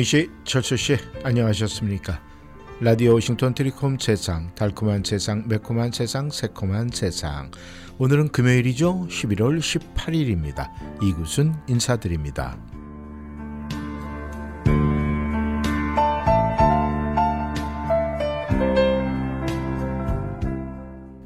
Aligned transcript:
영씨, 0.00 0.30
철수 0.44 0.78
씨, 0.78 0.96
안녕하셨습니까? 1.24 2.22
라디오 2.80 3.12
워싱턴 3.12 3.52
트리콤 3.52 3.98
세상, 4.00 4.50
달콤한 4.54 5.02
세상, 5.04 5.46
매콤한 5.46 5.92
세상, 5.92 6.30
새콤한 6.30 6.88
세상. 6.90 7.50
오늘은 7.98 8.28
금요일이죠. 8.28 9.08
11월 9.10 9.60
18일입니다. 9.60 10.70
이곳은 11.02 11.54
인사드립니다. 11.68 12.58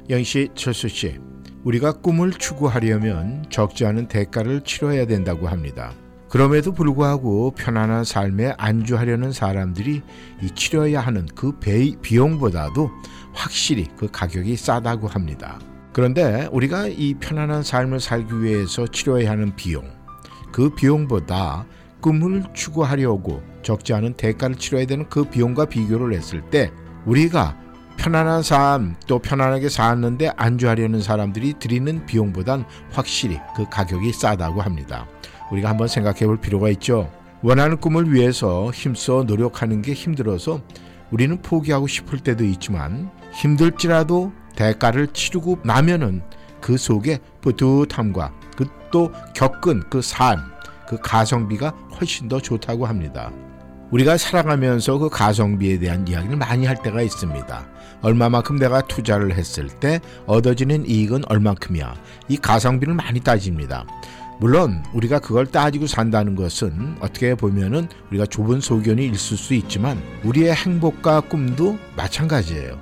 영씨, 0.09 0.49
철수 0.53 0.89
씨, 0.89 1.17
우리가 1.63 1.93
꿈을 2.01 2.33
추구하려면 2.33 3.45
적지 3.49 3.85
않은 3.85 4.09
대가를 4.09 4.65
치러야 4.65 5.05
된다고 5.05 5.47
합니다. 5.47 5.93
그럼에도 6.35 6.73
불구하고 6.73 7.51
편안한 7.51 8.03
삶에 8.03 8.55
안주하려는 8.57 9.31
사람들이 9.31 10.01
이 10.41 10.51
치러야 10.53 10.99
하는 10.99 11.25
그 11.33 11.53
비용보다도 12.01 12.91
확실히 13.31 13.87
그 13.95 14.11
가격이 14.11 14.57
싸다고 14.57 15.07
합니다. 15.07 15.61
그런데 15.93 16.49
우리가 16.51 16.89
이 16.89 17.13
편안한 17.13 17.63
삶을 17.63 18.01
살기 18.01 18.43
위해서 18.43 18.85
치러야 18.85 19.31
하는 19.31 19.55
비용, 19.55 19.89
그 20.51 20.75
비용보다 20.75 21.65
꿈을 22.01 22.43
추구하려고 22.53 23.41
적지 23.61 23.93
않은 23.93 24.15
대가를 24.15 24.57
치러야 24.57 24.85
되는 24.85 25.07
그 25.07 25.23
비용과 25.23 25.67
비교를 25.67 26.13
했을 26.13 26.41
때 26.49 26.69
우리가 27.05 27.57
편안한 27.95 28.43
삶 28.43 28.95
또 29.07 29.19
편안하게 29.19 29.69
사는데 29.69 30.33
안주하려는 30.35 31.01
사람들이 31.01 31.53
드리는 31.59 32.05
비용보단 32.05 32.65
확실히 32.91 33.39
그 33.55 33.63
가격이 33.69 34.11
싸다고 34.11 34.61
합니다. 34.61 35.07
우리가 35.51 35.69
한번 35.69 35.87
생각해 35.87 36.25
볼 36.25 36.39
필요가 36.39 36.69
있죠. 36.69 37.11
원하는 37.41 37.77
꿈을 37.77 38.11
위해서 38.11 38.71
힘써 38.71 39.23
노력하는 39.23 39.81
게 39.81 39.93
힘들어서 39.93 40.61
우리는 41.11 41.41
포기하고 41.41 41.87
싶을 41.87 42.19
때도 42.19 42.43
있지만 42.45 43.11
힘들지라도 43.33 44.31
대가를 44.55 45.07
치르고 45.07 45.59
나면은 45.63 46.21
그 46.61 46.77
속에 46.77 47.19
뿌듯함과 47.41 48.33
그 48.57 48.65
또 48.95 49.11
겪은 49.33 49.83
그 49.89 50.01
삶, 50.01 50.39
그 50.87 50.97
가성비가 50.97 51.73
훨씬 51.99 52.29
더 52.29 52.39
좋다고 52.39 52.85
합니다. 52.85 53.29
우리가 53.91 54.15
살아가면서 54.15 54.97
그 54.97 55.09
가성비에 55.09 55.79
대한 55.79 56.07
이야기를 56.07 56.37
많이 56.37 56.65
할 56.65 56.81
때가 56.81 57.01
있습니다. 57.01 57.67
얼마만큼 58.01 58.57
내가 58.57 58.79
투자를 58.79 59.35
했을 59.35 59.67
때 59.67 59.99
얻어지는 60.27 60.87
이익은 60.87 61.23
얼만큼이야. 61.27 61.93
이 62.29 62.37
가성비를 62.37 62.93
많이 62.93 63.19
따집니다. 63.19 63.85
물론 64.39 64.83
우리가 64.93 65.19
그걸 65.19 65.45
따지고 65.45 65.87
산다는 65.87 66.35
것은 66.35 66.97
어떻게 66.99 67.35
보면은 67.35 67.87
우리가 68.09 68.25
좁은 68.25 68.59
소견이 68.59 69.07
있을 69.07 69.37
수 69.37 69.53
있지만 69.53 70.01
우리의 70.23 70.53
행복과 70.53 71.21
꿈도 71.21 71.77
마찬가지예요. 71.95 72.77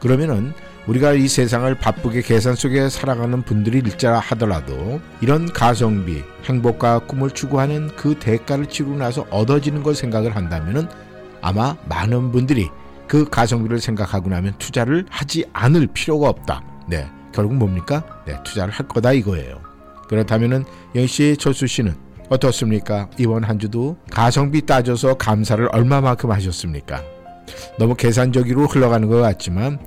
그러면은 0.00 0.52
우리가 0.86 1.14
이 1.14 1.28
세상을 1.28 1.74
바쁘게 1.76 2.22
계산 2.22 2.54
속에 2.54 2.90
살아가는 2.90 3.40
분들이 3.42 3.78
일자 3.78 4.18
하더라도 4.18 5.00
이런 5.22 5.50
가성비, 5.50 6.22
행복과 6.44 7.00
꿈을 7.00 7.30
추구하는 7.30 7.90
그 7.96 8.14
대가를 8.18 8.66
치르고 8.66 8.96
나서 8.96 9.26
얻어지는 9.30 9.82
걸 9.82 9.94
생각을 9.94 10.36
한다면은 10.36 10.88
아마 11.40 11.76
많은 11.88 12.32
분들이 12.32 12.68
그 13.08 13.28
가성비를 13.28 13.80
생각하고 13.80 14.28
나면 14.28 14.54
투자를 14.58 15.06
하지 15.08 15.46
않을 15.52 15.88
필요가 15.88 16.28
없다. 16.28 16.62
네. 16.86 17.10
결국 17.32 17.56
뭡니까? 17.56 18.04
네, 18.26 18.36
투자를 18.44 18.72
할 18.72 18.86
거다 18.86 19.12
이거예요. 19.12 19.63
그렇다면은 20.14 20.64
영씨 20.94 21.36
철수 21.38 21.66
씨는 21.66 21.94
어떻습니까? 22.28 23.10
이번 23.18 23.44
한 23.44 23.58
주도 23.58 23.96
가성비 24.10 24.62
따져서 24.62 25.14
감사를 25.14 25.68
얼마만큼 25.72 26.30
하셨습니까? 26.30 27.02
너무 27.78 27.94
계산적으로 27.96 28.66
흘러가는 28.66 29.08
것 29.08 29.20
같지만 29.20 29.78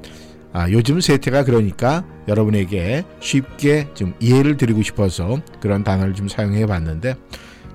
아, 0.54 0.70
요즘 0.70 1.00
세태가 1.00 1.46
그러니까 1.46 2.04
여러분에게 2.28 3.04
쉽게 3.20 3.88
좀 3.94 4.14
이해를 4.20 4.58
드리고 4.58 4.82
싶어서 4.82 5.40
그런 5.62 5.84
단어를 5.84 6.14
좀 6.14 6.28
사용해 6.28 6.66
봤는데 6.66 7.16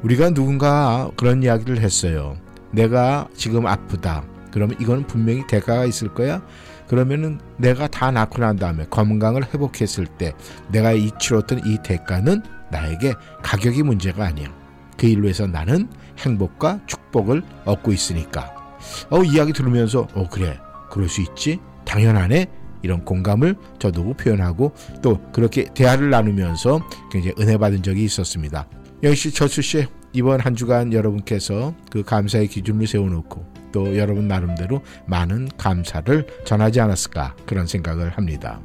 우리가 0.03 0.31
누군가 0.31 1.11
그런 1.17 1.43
이야기를 1.43 1.81
했어요. 1.81 2.37
내가 2.71 3.29
지금 3.34 3.67
아프다. 3.67 4.25
그러면 4.51 4.77
이거는 4.81 5.07
분명히 5.07 5.47
대가가 5.47 5.87
있을 5.87 6.13
거야. 6.13 6.43
그러면은 6.92 7.41
내가 7.56 7.88
다 7.88 8.10
낳고 8.10 8.42
난 8.42 8.56
다음에 8.56 8.84
건강을 8.91 9.47
회복했을 9.47 10.04
때 10.04 10.34
내가 10.69 10.92
이 10.92 11.10
치렀던 11.19 11.62
이 11.64 11.78
대가는 11.82 12.42
나에게 12.70 13.14
가격이 13.42 13.82
문제가 13.82 14.26
아니야. 14.26 14.54
그 14.98 15.06
일로 15.06 15.26
해서 15.26 15.47
나는 15.47 15.88
행복과 16.19 16.80
축복을 16.86 17.42
얻고 17.64 17.94
있으니까. 17.94 18.76
어, 19.08 19.22
이야기 19.25 19.54
들으면서, 19.54 20.06
어, 20.12 20.28
그래. 20.28 20.60
그럴 20.91 21.08
수 21.08 21.22
있지? 21.22 21.60
당연하네. 21.86 22.44
이런 22.82 23.06
공감을 23.06 23.56
저도 23.78 24.12
표현하고 24.12 24.74
또 25.00 25.19
그렇게 25.32 25.64
대화를 25.72 26.10
나누면서 26.10 26.86
굉장히 27.10 27.34
은혜 27.41 27.56
받은 27.56 27.82
적이 27.82 28.04
있었습니다. 28.04 28.69
영씨, 29.03 29.32
철수 29.32 29.62
씨, 29.62 29.86
이번 30.12 30.41
한 30.41 30.54
주간 30.54 30.92
여러분께서 30.92 31.74
그 31.91 32.03
감사의 32.03 32.48
기준을 32.48 32.86
세워놓고 32.86 33.52
또 33.72 33.97
여러분 33.97 34.28
나름대로 34.28 34.83
많은 35.06 35.49
감사를 35.56 36.27
전하지 36.44 36.81
않았을까 36.81 37.34
그런 37.47 37.66
생각을 37.66 38.10
합니다. 38.10 38.60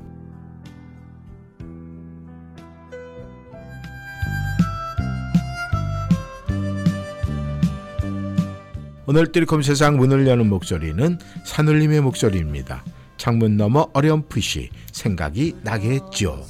오늘 9.10 9.32
뜰컴 9.32 9.62
세상 9.62 9.96
문을 9.96 10.28
여는 10.28 10.50
목소리는 10.50 11.18
산울림의 11.46 12.02
목소리입니다. 12.02 12.84
창문 13.16 13.56
너머 13.56 13.90
어렴풋이 13.94 14.70
생각이 14.92 15.56
나겠죠. 15.64 16.44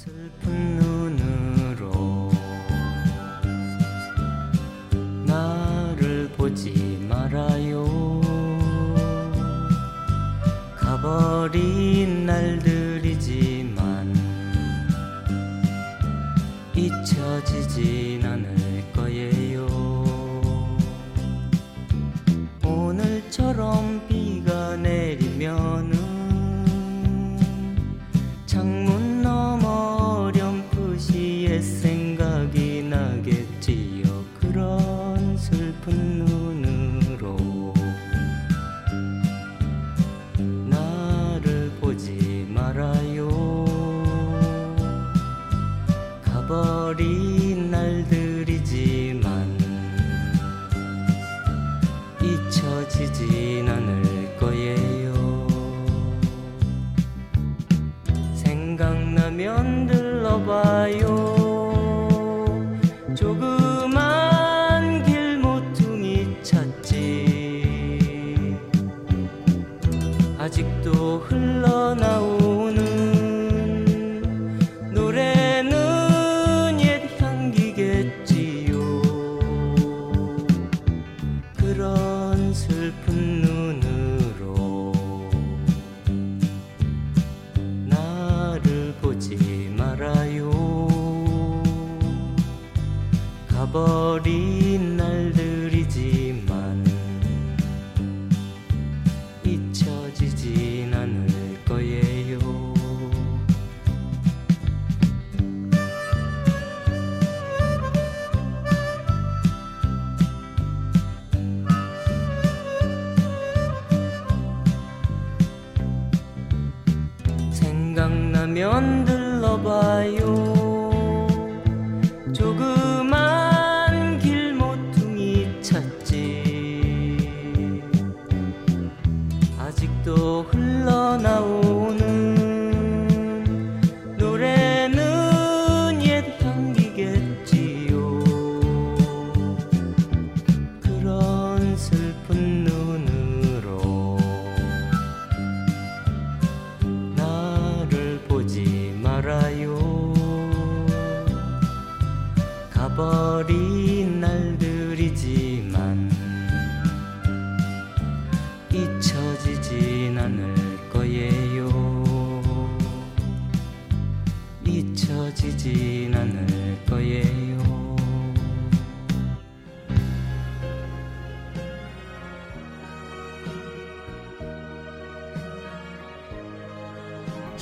나를 5.27 6.29
보지 6.35 6.86
가 11.57 12.76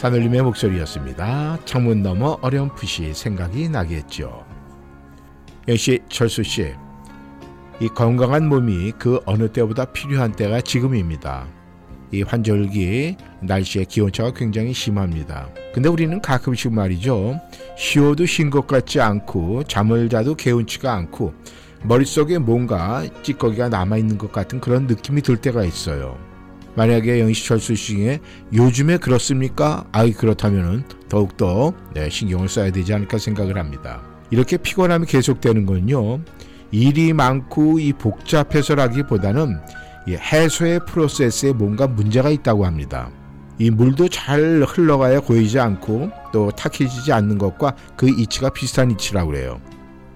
산울림의 0.06 0.44
목소리였습니다. 0.44 1.58
창문 1.66 2.04
너머 2.04 2.38
어렴풋이 2.42 3.16
생각이 3.16 3.70
나겠죠. 3.70 4.46
역시 5.68 6.00
철수 6.10 6.44
씨, 6.44 6.74
이 7.80 7.88
건강한 7.88 8.48
몸이 8.48 8.92
그 9.00 9.20
어느 9.26 9.52
때보다 9.52 9.86
필요한 9.86 10.32
때가 10.32 10.62
지금입니다. 10.62 11.48
이 12.12 12.22
환절기 12.22 13.18
날씨의 13.42 13.86
기온차가 13.86 14.32
굉장히 14.34 14.74
심합니다. 14.74 15.50
근데 15.74 15.90
우리는 15.90 16.22
가끔씩 16.22 16.72
말이죠. 16.72 17.40
쉬어도 17.76 18.28
쉰 18.28 18.52
것 18.52 18.68
같지 18.68 19.02
않고 19.02 19.64
잠을 19.64 20.08
자도 20.08 20.36
개운치가 20.36 20.94
않고 20.94 21.34
머릿속에 21.82 22.38
뭔가 22.38 23.04
찌꺼기가 23.24 23.70
남아있는 23.70 24.20
것 24.20 24.32
같은 24.32 24.62
그런 24.62 24.86
느낌이 24.86 25.24
들 25.24 25.38
때가 25.38 25.64
있어요. 25.64 26.16
만약에 26.76 27.22
영시철수 27.22 27.76
씨에 27.76 28.20
요즘에 28.54 28.98
그렇습니까? 28.98 29.86
아이 29.92 30.12
그렇다면은 30.12 30.84
더욱더 31.10 31.74
네, 31.94 32.10
신경을 32.10 32.50
써야 32.50 32.72
되지 32.72 32.94
않을까 32.94 33.18
생각을 33.18 33.58
합니다. 33.58 34.02
이렇게 34.30 34.58
피곤함이 34.58 35.06
계속되는 35.06 35.66
건요. 35.66 36.20
일이 36.72 37.14
많고 37.14 37.80
이 37.80 37.94
복잡해서라기보다는 37.94 39.58
이 40.08 40.14
해소의 40.14 40.82
프로세스에 40.86 41.54
뭔가 41.54 41.88
문제가 41.88 42.30
있다고 42.30 42.66
합니다. 42.66 43.10
이 43.58 43.70
물도 43.70 44.10
잘 44.10 44.66
흘러가야 44.68 45.22
고이지 45.22 45.60
않고 45.60 46.10
또 46.34 46.52
탁해지지 46.52 47.14
않는 47.14 47.38
것과 47.38 47.76
그 47.96 48.10
이치가 48.10 48.50
비슷한 48.50 48.92
이치라고 48.92 49.32
그래요. 49.32 49.62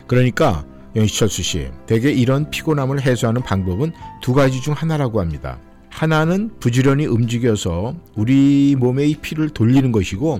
그러니까 0.07 0.65
영시철수 0.95 1.43
씨, 1.43 1.69
대개 1.85 2.11
이런 2.11 2.49
피곤함을 2.49 3.01
해소하는 3.01 3.41
방법은 3.41 3.93
두 4.21 4.33
가지 4.33 4.59
중 4.59 4.73
하나라고 4.73 5.21
합니다. 5.21 5.59
하나는 5.99 6.49
부지런히 6.61 7.07
움직여서 7.07 7.93
우리 8.15 8.73
몸의 8.79 9.11
이 9.11 9.15
피를 9.15 9.49
돌리는 9.49 9.91
것이고 9.91 10.39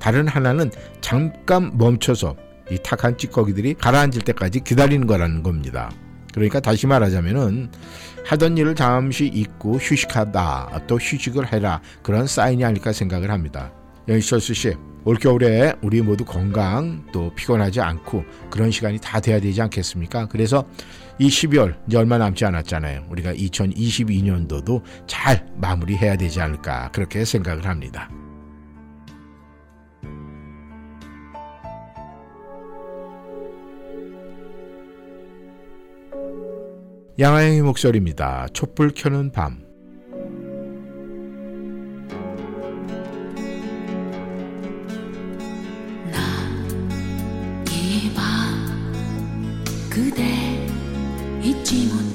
다른 0.00 0.26
하나는 0.26 0.72
잠깐 1.00 1.78
멈춰서 1.78 2.34
이 2.72 2.78
탁한 2.82 3.16
찌꺼기들이 3.16 3.74
가라앉을 3.74 4.22
때까지 4.22 4.64
기다리는 4.64 5.06
거라는 5.06 5.44
겁니다. 5.44 5.92
그러니까 6.34 6.58
다시 6.58 6.88
말하자면은 6.88 7.70
하던 8.24 8.58
일을 8.58 8.74
잠시 8.74 9.26
잊고 9.26 9.76
휴식하다 9.76 10.86
또 10.88 10.96
휴식을 10.96 11.52
해라 11.52 11.80
그런 12.02 12.26
사인이 12.26 12.64
아닐까 12.64 12.92
생각을 12.92 13.30
합니다. 13.30 13.72
영희철수 14.08 14.54
씨 14.54 14.74
올겨울에 15.04 15.74
우리 15.82 16.02
모두 16.02 16.24
건강 16.24 17.06
또 17.12 17.32
피곤하지 17.32 17.80
않고 17.80 18.24
그런 18.50 18.72
시간이 18.72 18.98
다 19.00 19.20
돼야 19.20 19.38
되지 19.38 19.62
않겠습니까? 19.62 20.26
그래서 20.26 20.66
이 21.18 21.28
12월 21.28 21.76
이제 21.86 21.96
얼마 21.96 22.18
남지 22.18 22.44
않았잖아요. 22.44 23.06
우리가 23.08 23.32
2022년도도 23.32 24.82
잘 25.06 25.46
마무리해야 25.56 26.16
되지 26.16 26.40
않을까 26.40 26.90
그렇게 26.92 27.24
생각을 27.24 27.66
합니다. 27.66 28.10
양아영의 37.18 37.62
목소리입니다. 37.62 38.48
촛불 38.52 38.92
켜는 38.94 39.32
밤. 39.32 39.64
이밤 47.70 48.35
잊지 51.66 52.05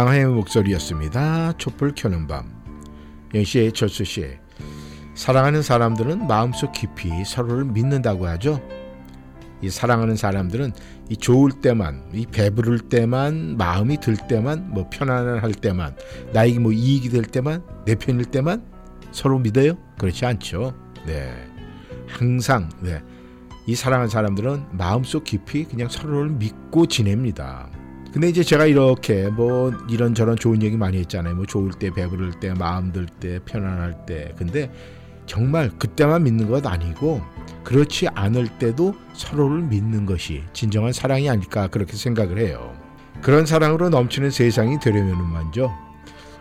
양하의 0.00 0.24
목소리였습니다. 0.28 1.52
촛불 1.58 1.92
켜는 1.94 2.26
밤. 2.26 2.50
영시의 3.34 3.72
철수 3.72 4.02
씨. 4.02 4.24
사랑하는 5.14 5.60
사람들은 5.60 6.26
마음속 6.26 6.72
깊이 6.72 7.10
서로를 7.26 7.66
믿는다고 7.66 8.26
하죠. 8.28 8.62
이 9.60 9.68
사랑하는 9.68 10.16
사람들은 10.16 10.72
이 11.10 11.18
좋을 11.18 11.52
때만, 11.60 12.12
이 12.14 12.24
배부를 12.24 12.78
때만, 12.78 13.58
마음이 13.58 13.98
들 13.98 14.16
때만, 14.16 14.70
뭐 14.70 14.88
편안할 14.88 15.52
때만, 15.52 15.94
나에게 16.32 16.60
뭐 16.60 16.72
이익이 16.72 17.10
될 17.10 17.22
때만, 17.22 17.62
내 17.84 17.94
편일 17.94 18.24
때만 18.24 18.64
서로 19.12 19.38
믿어요? 19.38 19.74
그렇지 19.98 20.24
않죠. 20.24 20.72
네. 21.04 21.30
항상 22.06 22.70
네. 22.80 23.02
이 23.66 23.74
사랑하는 23.74 24.08
사람들은 24.08 24.64
마음속 24.72 25.24
깊이 25.24 25.64
그냥 25.64 25.90
서로를 25.90 26.30
믿고 26.30 26.86
지냅니다. 26.86 27.68
근데 28.12 28.28
이제 28.28 28.42
제가 28.42 28.66
이렇게 28.66 29.28
뭐 29.28 29.72
이런저런 29.88 30.36
좋은 30.36 30.62
얘기 30.62 30.76
많이 30.76 30.98
했잖아요. 30.98 31.36
뭐 31.36 31.46
좋을 31.46 31.70
때, 31.72 31.90
배부를 31.90 32.32
때, 32.40 32.52
마음 32.54 32.92
들 32.92 33.06
때, 33.06 33.38
편안할 33.44 34.04
때. 34.04 34.34
근데 34.36 34.70
정말 35.26 35.70
그때만 35.78 36.24
믿는 36.24 36.48
것 36.48 36.66
아니고 36.66 37.20
그렇지 37.62 38.08
않을 38.08 38.48
때도 38.58 38.94
서로를 39.12 39.62
믿는 39.62 40.06
것이 40.06 40.42
진정한 40.52 40.92
사랑이 40.92 41.30
아닐까 41.30 41.68
그렇게 41.68 41.96
생각을 41.96 42.38
해요. 42.38 42.74
그런 43.22 43.46
사랑으로 43.46 43.90
넘치는 43.90 44.30
세상이 44.30 44.80
되려면 44.80 45.30
먼저 45.32 45.70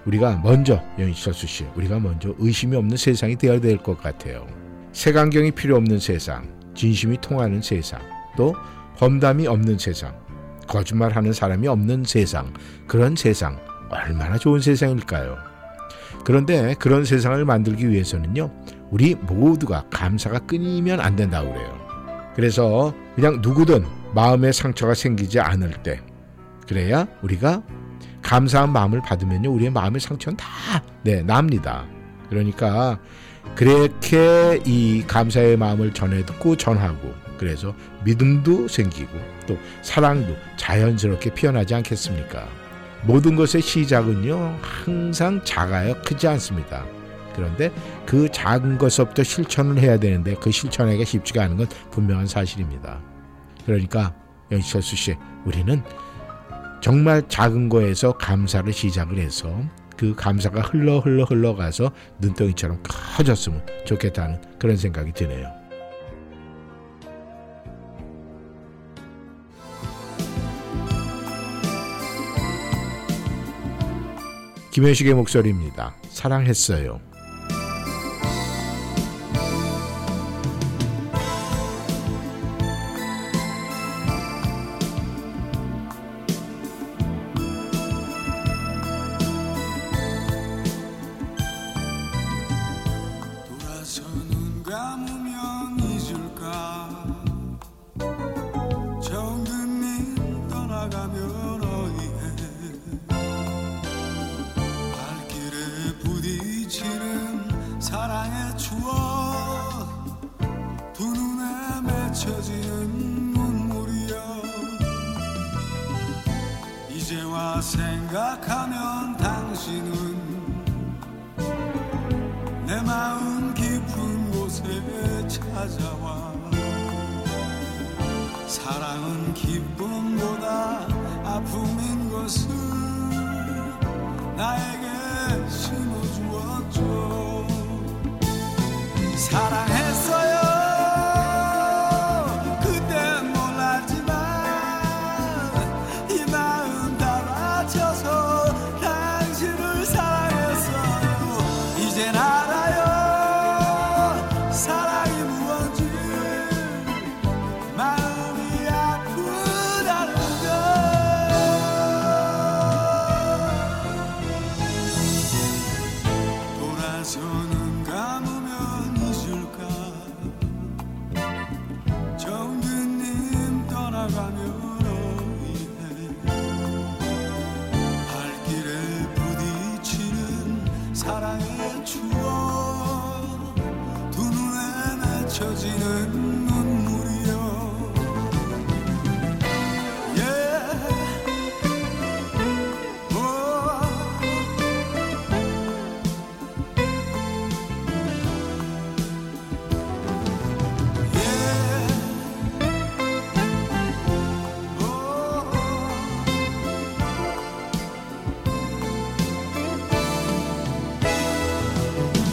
우리가 0.06 0.42
먼저 0.44 0.82
영희철수 0.98 1.46
씨, 1.46 1.66
우리가 1.76 2.00
먼저 2.00 2.34
의심이 2.40 2.76
없는 2.76 2.98
세상이 2.98 3.36
되어야 3.36 3.60
될 3.60 3.78
것 3.78 4.02
같아요. 4.02 4.48
색안경이 4.94 5.52
필요 5.52 5.76
없는 5.76 6.00
세상, 6.00 6.50
진심이 6.74 7.18
통하는 7.22 7.62
세상, 7.62 8.00
또 8.38 8.56
험담이 9.00 9.46
없는 9.46 9.78
세상, 9.78 10.16
거짓말하는 10.70 11.34
사람이 11.34 11.68
없는 11.68 12.04
세상, 12.06 12.54
그런 12.88 13.16
세상 13.16 13.60
얼마나 13.90 14.38
좋은 14.38 14.62
세상일까요? 14.62 15.38
그런데 16.24 16.76
그런 16.76 17.06
세상을 17.06 17.44
만들기 17.44 17.90
위해서는요, 17.90 18.52
우리 18.92 19.16
모두가 19.16 19.86
감사가 19.90 20.40
끊이면 20.40 21.00
안 21.00 21.16
된다고 21.16 21.52
그래요. 21.52 21.78
그래서 22.36 22.94
그냥 23.16 23.40
누구든 23.42 23.86
마음에 24.14 24.52
상처가 24.52 24.94
생기지 24.94 25.40
않을 25.40 25.72
때, 25.84 26.00
그래야 26.68 27.08
우리가 27.24 27.64
감사한 28.22 28.72
마음을 28.72 29.02
받으면요, 29.02 29.52
우리의 29.52 29.72
마음의 29.72 30.00
상처는 30.00 30.38
다, 30.38 30.84
네, 31.04 31.24
납니다. 31.24 31.86
그러니까 32.30 33.00
그렇게 33.56 34.62
이 34.66 35.04
감사의 35.08 35.58
마음을 35.58 35.94
전해 35.94 36.24
듣고 36.26 36.56
전하고, 36.56 37.14
그래서 37.40 37.74
믿음도 38.04 38.68
생기고, 38.68 39.18
또 39.48 39.58
사랑도 39.82 40.36
자연스럽게 40.58 41.34
피어나지 41.34 41.74
않겠습니까? 41.74 42.48
모든 43.04 43.36
것의 43.38 43.62
시작은요, 43.62 44.60
항상 44.62 45.42
작아요. 45.46 45.96
크지 46.06 46.28
않습니다. 46.28 46.86
그런데 47.34 47.72
그 48.06 48.28
작은 48.30 48.78
것부터 48.78 49.24
실천을 49.24 49.80
해야 49.80 49.98
되는데 49.98 50.36
그 50.36 50.52
실천하기가 50.52 51.06
쉽지가 51.06 51.44
않은 51.44 51.58
건 51.58 51.68
분명한 51.92 52.28
사실입니다. 52.28 53.00
그러니까 53.66 54.14
영철수 54.52 54.98
씨, 54.98 55.16
우리는 55.46 55.82
정말 56.82 57.24
작은 57.30 57.70
거에서 57.70 58.12
감사를 58.14 58.72
시작을 58.74 59.18
해서 59.18 59.62
그 59.96 60.14
감사가 60.16 60.62
흘러 60.62 61.00
흘러 61.00 61.24
흘러가서 61.24 61.92
눈덩이처럼 62.20 62.82
커졌으면 62.84 63.66
좋겠다는 63.86 64.42
그런 64.58 64.76
생각이 64.76 65.14
드네요. 65.14 65.59
김현식의 74.72 75.14
목소리입니다. 75.16 75.96
사랑했어요. 76.10 77.09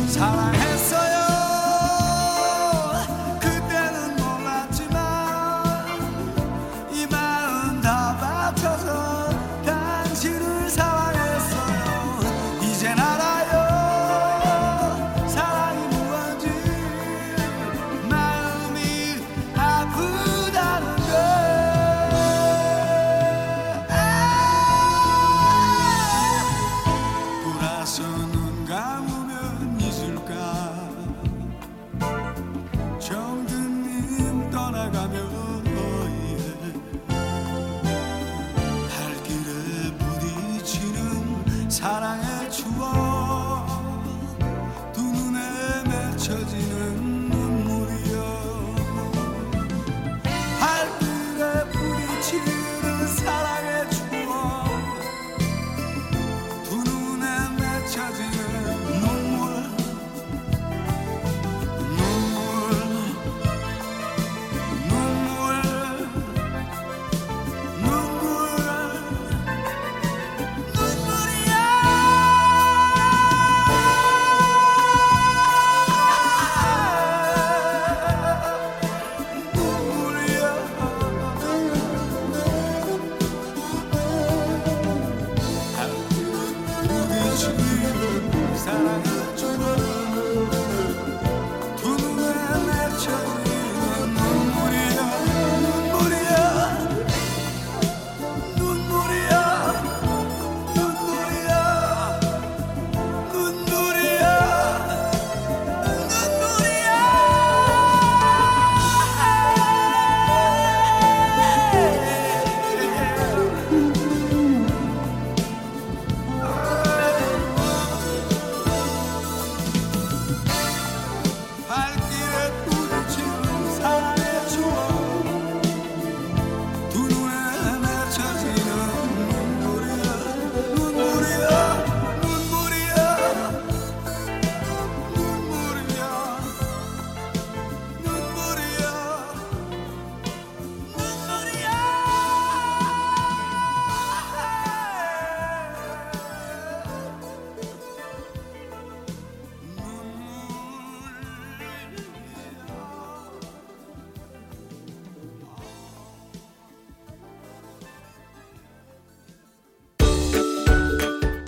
사랑했 0.08 0.75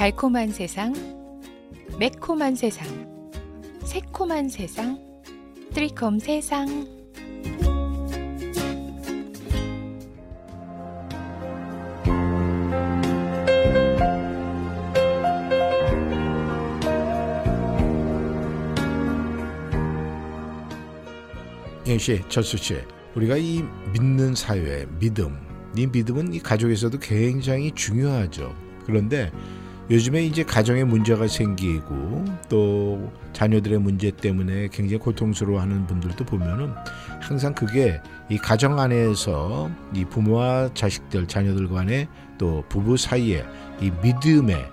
달콤한 0.00 0.48
세상, 0.48 0.94
매콤한 1.98 2.54
세상, 2.54 2.88
새콤한 3.84 4.48
세상, 4.48 4.98
트리콤 5.74 6.18
세상. 6.18 6.66
영씨, 21.86 22.22
철수 22.30 22.56
씨, 22.56 22.78
우리가 23.14 23.36
이 23.36 23.62
믿는 23.92 24.34
사회, 24.34 24.86
믿음, 24.98 25.36
이 25.76 25.86
믿음은 25.86 26.32
이 26.32 26.38
가족에서도 26.38 26.98
굉장히 27.00 27.70
중요하죠. 27.72 28.56
그런데 28.86 29.30
요즘에 29.90 30.24
이제 30.24 30.44
가정에 30.44 30.84
문제가 30.84 31.26
생기고 31.26 32.24
또 32.48 33.10
자녀들의 33.32 33.80
문제 33.80 34.12
때문에 34.12 34.68
굉장히 34.68 34.98
고통스러워하는 34.98 35.88
분들도 35.88 36.24
보면은 36.26 36.72
항상 37.20 37.52
그게 37.52 38.00
이 38.28 38.38
가정 38.38 38.78
안에서 38.78 39.68
이 39.92 40.04
부모와 40.04 40.70
자식들, 40.74 41.26
자녀들 41.26 41.68
간에 41.68 42.06
또 42.38 42.62
부부 42.68 42.96
사이에 42.96 43.44
이 43.80 43.90
믿음의 44.00 44.64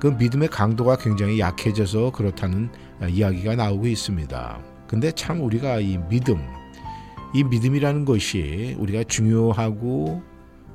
그 0.00 0.08
믿음의 0.08 0.48
강도가 0.48 0.96
굉장히 0.96 1.38
약해져서 1.38 2.10
그렇다는 2.10 2.68
이야기가 3.08 3.54
나오고 3.54 3.86
있습니다. 3.86 4.58
근데 4.88 5.12
참 5.12 5.42
우리가 5.42 5.78
이 5.78 5.96
믿음, 6.08 6.38
이 7.32 7.44
믿음이라는 7.44 8.04
것이 8.04 8.74
우리가 8.80 9.04
중요하고 9.04 10.22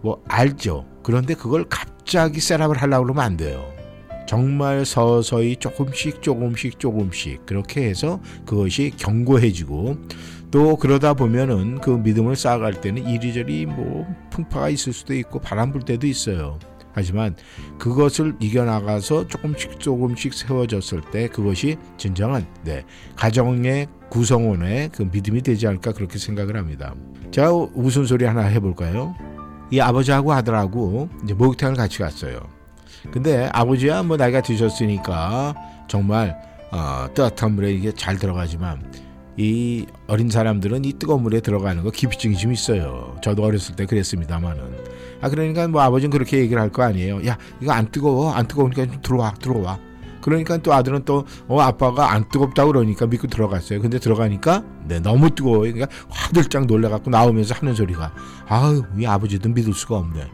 뭐 0.01 0.23
알죠. 0.29 0.85
그런데 1.03 1.33
그걸 1.33 1.65
갑자기 1.67 2.39
셋업을 2.39 2.77
하려고 2.81 3.03
그러면 3.03 3.25
안 3.25 3.35
돼요. 3.35 3.80
정말 4.27 4.85
서서히 4.85 5.55
조금씩 5.57 6.21
조금씩 6.21 6.79
조금씩 6.79 7.45
그렇게 7.45 7.83
해서 7.83 8.19
그것이 8.45 8.91
견고해지고 8.97 9.97
또 10.51 10.75
그러다 10.75 11.13
보면은 11.13 11.79
그 11.79 11.91
믿음을 11.91 12.35
쌓아갈 12.35 12.73
때는 12.73 13.07
이리저리 13.07 13.65
뭐 13.65 14.05
풍파가 14.29 14.69
있을 14.69 14.93
수도 14.93 15.13
있고 15.13 15.39
바람 15.39 15.71
불 15.71 15.83
때도 15.83 16.07
있어요. 16.07 16.59
하지만 16.93 17.35
그것을 17.79 18.35
이겨나가서 18.39 19.27
조금씩 19.27 19.79
조금씩 19.79 20.33
세워졌을 20.33 21.01
때 21.11 21.27
그것이 21.29 21.77
진정한 21.97 22.45
네, 22.63 22.83
가정의 23.15 23.87
구성원의 24.09 24.89
그 24.93 25.03
믿음이 25.03 25.41
되지 25.41 25.67
않을까 25.67 25.93
그렇게 25.93 26.17
생각을 26.17 26.57
합니다. 26.57 26.93
자 27.31 27.49
웃음 27.51 28.05
소리 28.05 28.25
하나 28.25 28.41
해볼까요? 28.41 29.15
이 29.71 29.79
아버지하고 29.79 30.33
아들하고 30.33 31.07
이제 31.23 31.33
목욕탕을 31.33 31.77
같이 31.77 31.99
갔어요. 31.99 32.60
근데 33.11 33.49
아버지야 33.53 34.03
뭐 34.03 34.17
나이가 34.17 34.41
드셨으니까 34.41 35.55
정말 35.87 36.35
어, 36.71 37.07
따뜻한 37.13 37.53
물에 37.53 37.71
이게 37.73 37.91
잘 37.91 38.17
들어가지만 38.17 38.81
이 39.37 39.85
어린 40.07 40.29
사람들은 40.29 40.85
이 40.85 40.93
뜨거운 40.93 41.23
물에 41.23 41.39
들어가는 41.39 41.83
거 41.83 41.89
기피증이 41.91 42.37
좀 42.37 42.51
있어요. 42.51 43.15
저도 43.21 43.43
어렸을 43.43 43.75
때 43.75 43.85
그랬습니다만은. 43.85 44.61
아 45.21 45.29
그러니까 45.29 45.67
뭐 45.67 45.81
아버지는 45.81 46.11
그렇게 46.11 46.37
얘기를 46.39 46.61
할 46.61 46.69
거 46.69 46.83
아니에요. 46.83 47.25
야 47.27 47.37
이거 47.61 47.71
안 47.71 47.89
뜨거워 47.91 48.31
안 48.33 48.47
뜨거우니까 48.47 48.85
좀 48.85 49.01
들어와 49.01 49.33
들어와. 49.35 49.79
그러니까 50.21 50.57
또 50.57 50.71
아들은 50.73 51.03
또 51.05 51.25
어, 51.47 51.59
아빠가 51.61 52.11
안 52.11 52.27
뜨겁다 52.29 52.65
그러니까 52.65 53.07
믿고 53.07 53.27
들어갔어요. 53.27 53.81
근데 53.81 53.97
들어가니까 53.99 54.63
네 54.87 54.99
너무 54.99 55.29
뜨거워요. 55.33 55.73
그러니까 55.73 55.87
화들짝 56.09 56.65
놀래갖고 56.67 57.09
나오면서 57.09 57.55
하는 57.55 57.73
소리가 57.73 58.13
아유 58.47 58.83
이 58.99 59.05
아버지도 59.05 59.49
믿을 59.49 59.73
수가 59.73 59.97
없네. 59.97 60.27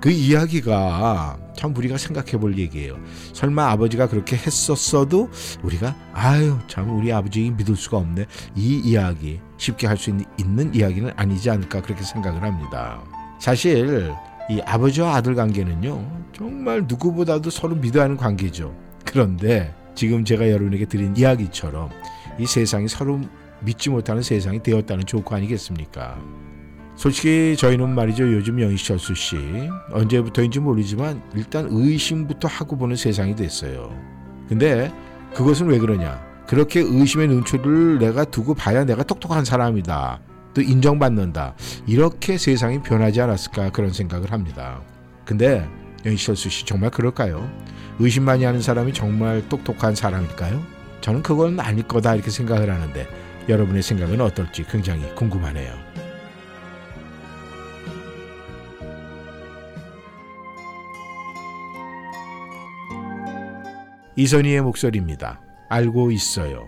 그 0.00 0.10
이야기가 0.10 1.38
참 1.56 1.74
우리가 1.76 1.96
생각해 1.96 2.32
볼 2.32 2.58
얘기예요. 2.58 2.98
설마 3.32 3.70
아버지가 3.70 4.08
그렇게 4.08 4.36
했었어도 4.36 5.30
우리가 5.62 5.96
아유 6.12 6.58
참 6.68 6.96
우리 6.96 7.12
아버지 7.12 7.50
믿을 7.50 7.76
수가 7.76 7.96
없네. 7.98 8.26
이 8.54 8.80
이야기 8.84 9.40
쉽게 9.56 9.86
할 9.86 9.96
수 9.96 10.10
있는 10.38 10.74
이야기는 10.74 11.12
아니지 11.16 11.48
않을까 11.50 11.80
그렇게 11.80 12.02
생각을 12.02 12.42
합니다. 12.42 13.02
사실 13.40 14.12
이 14.50 14.60
아버지와 14.60 15.16
아들 15.16 15.34
관계는요 15.34 16.26
정말 16.36 16.84
누구보다도 16.86 17.50
서로 17.50 17.74
믿어야 17.74 18.04
하는 18.04 18.16
관계죠. 18.16 18.74
그런데 19.04 19.74
지금 19.94 20.24
제가 20.24 20.50
여러분에게 20.50 20.84
드린 20.84 21.16
이야기처럼 21.16 21.88
이 22.38 22.46
세상이 22.46 22.86
서로 22.88 23.20
믿지 23.60 23.88
못하는 23.88 24.22
세상이 24.22 24.62
되었다는 24.62 25.06
조건 25.06 25.38
아니겠습니까? 25.38 26.18
솔직히 26.96 27.56
저희는 27.58 27.94
말이죠 27.94 28.32
요즘 28.32 28.60
영희철수 28.60 29.14
씨 29.14 29.36
언제부터인지 29.92 30.60
모르지만 30.60 31.22
일단 31.34 31.68
의심부터 31.70 32.48
하고 32.48 32.76
보는 32.76 32.96
세상이 32.96 33.36
됐어요. 33.36 33.94
근데 34.48 34.90
그것은 35.34 35.66
왜 35.66 35.78
그러냐? 35.78 36.24
그렇게 36.46 36.80
의심의 36.80 37.28
눈초리를 37.28 37.98
내가 37.98 38.24
두고 38.24 38.54
봐야 38.54 38.84
내가 38.84 39.02
똑똑한 39.02 39.44
사람이다. 39.44 40.20
또 40.54 40.62
인정받는다. 40.62 41.54
이렇게 41.86 42.38
세상이 42.38 42.82
변하지 42.82 43.20
않았을까 43.20 43.70
그런 43.72 43.92
생각을 43.92 44.32
합니다. 44.32 44.80
근데 45.26 45.68
영희철수 46.06 46.48
씨 46.48 46.64
정말 46.64 46.90
그럴까요? 46.90 47.50
의심 47.98 48.24
많이 48.24 48.44
하는 48.44 48.62
사람이 48.62 48.94
정말 48.94 49.46
똑똑한 49.48 49.94
사람일까요? 49.94 50.62
저는 51.02 51.22
그건 51.22 51.60
아닐 51.60 51.82
거다 51.86 52.14
이렇게 52.14 52.30
생각을 52.30 52.70
하는데 52.70 53.06
여러분의 53.48 53.82
생각은 53.82 54.20
어떨지 54.20 54.64
굉장히 54.64 55.14
궁금하네요. 55.14 55.85
이선희의 64.16 64.62
목소리입니다. 64.62 65.40
알고 65.68 66.10
있어요. 66.10 66.66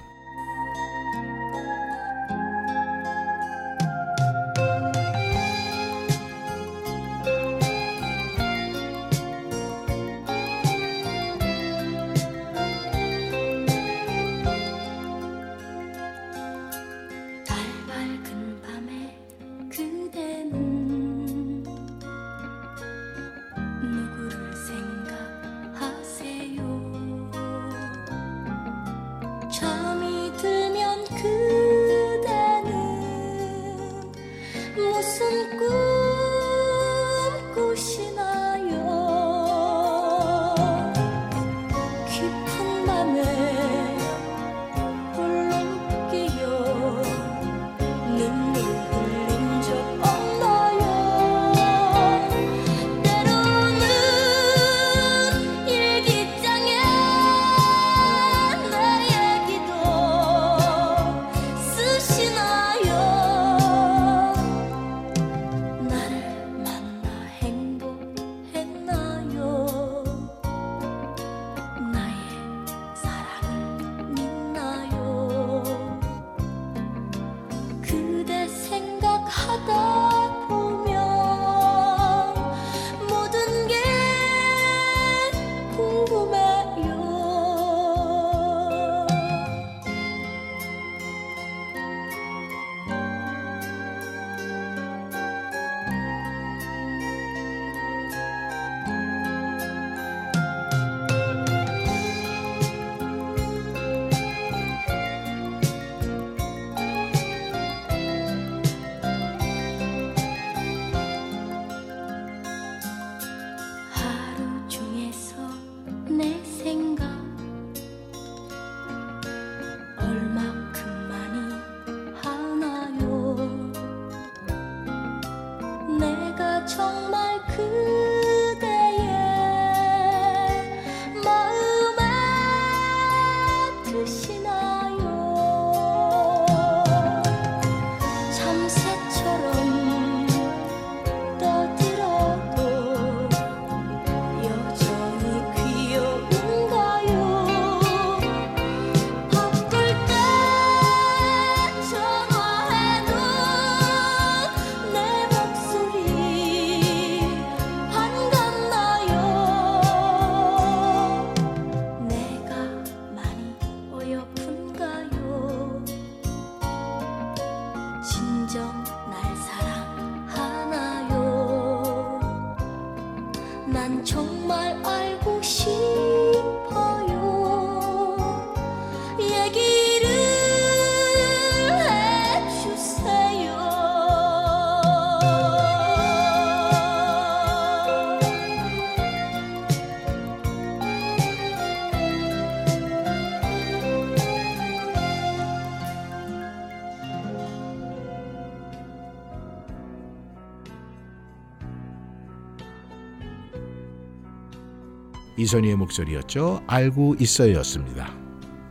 이선희의 205.48 205.76
목소리였죠. 205.76 206.62
알고 206.66 207.16
있어요였습니다. 207.18 208.12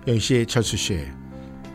영희 0.08 0.20
씨, 0.20 0.46
철수 0.46 0.78
씨, 0.78 1.08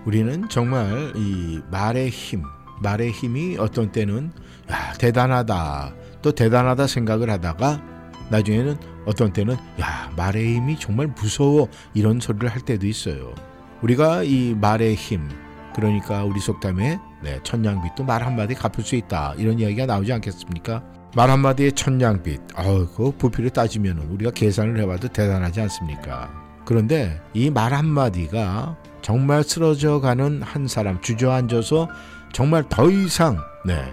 우리는 0.04 0.48
정말 0.48 1.12
이 1.16 1.60
말의 1.72 2.08
힘, 2.10 2.44
말의 2.82 3.10
힘이 3.10 3.56
어떤 3.58 3.90
때는 3.90 4.30
야 4.70 4.92
대단하다, 4.94 5.94
또 6.22 6.30
대단하다 6.30 6.86
생각을 6.86 7.30
하다가 7.30 7.82
나중에는 8.30 8.76
어떤 9.04 9.32
때는 9.32 9.56
야 9.80 10.12
말의 10.16 10.56
힘이 10.56 10.78
정말 10.78 11.08
무서워 11.08 11.68
이런 11.94 12.20
소리를 12.20 12.48
할 12.48 12.60
때도 12.60 12.86
있어요. 12.86 13.34
우리가 13.82 14.22
이 14.22 14.54
말의 14.54 14.94
힘, 14.94 15.28
그러니까 15.74 16.22
우리 16.22 16.38
속담에 16.38 17.00
네, 17.22 17.38
천냥빚도 17.42 18.04
말 18.04 18.22
한마디 18.22 18.54
갚을 18.54 18.84
수 18.84 18.96
있다 18.96 19.34
이런 19.36 19.58
이야기가 19.58 19.86
나오지 19.86 20.12
않겠습니까? 20.12 20.82
말 21.14 21.28
한마디에 21.30 21.70
천냥빚, 21.72 22.40
아우 22.54 22.86
그 22.96 23.12
부피를 23.12 23.50
따지면 23.50 23.98
우리가 23.98 24.30
계산을 24.30 24.78
해봐도 24.80 25.08
대단하지 25.08 25.60
않습니까? 25.62 26.30
그런데 26.64 27.20
이 27.34 27.50
말 27.50 27.74
한마디가 27.74 28.76
정말 29.02 29.42
쓰러져 29.44 30.00
가는 30.00 30.40
한 30.42 30.66
사람 30.68 31.00
주저앉아서 31.00 31.88
정말 32.32 32.64
더 32.68 32.88
이상 32.90 33.36
네 33.66 33.92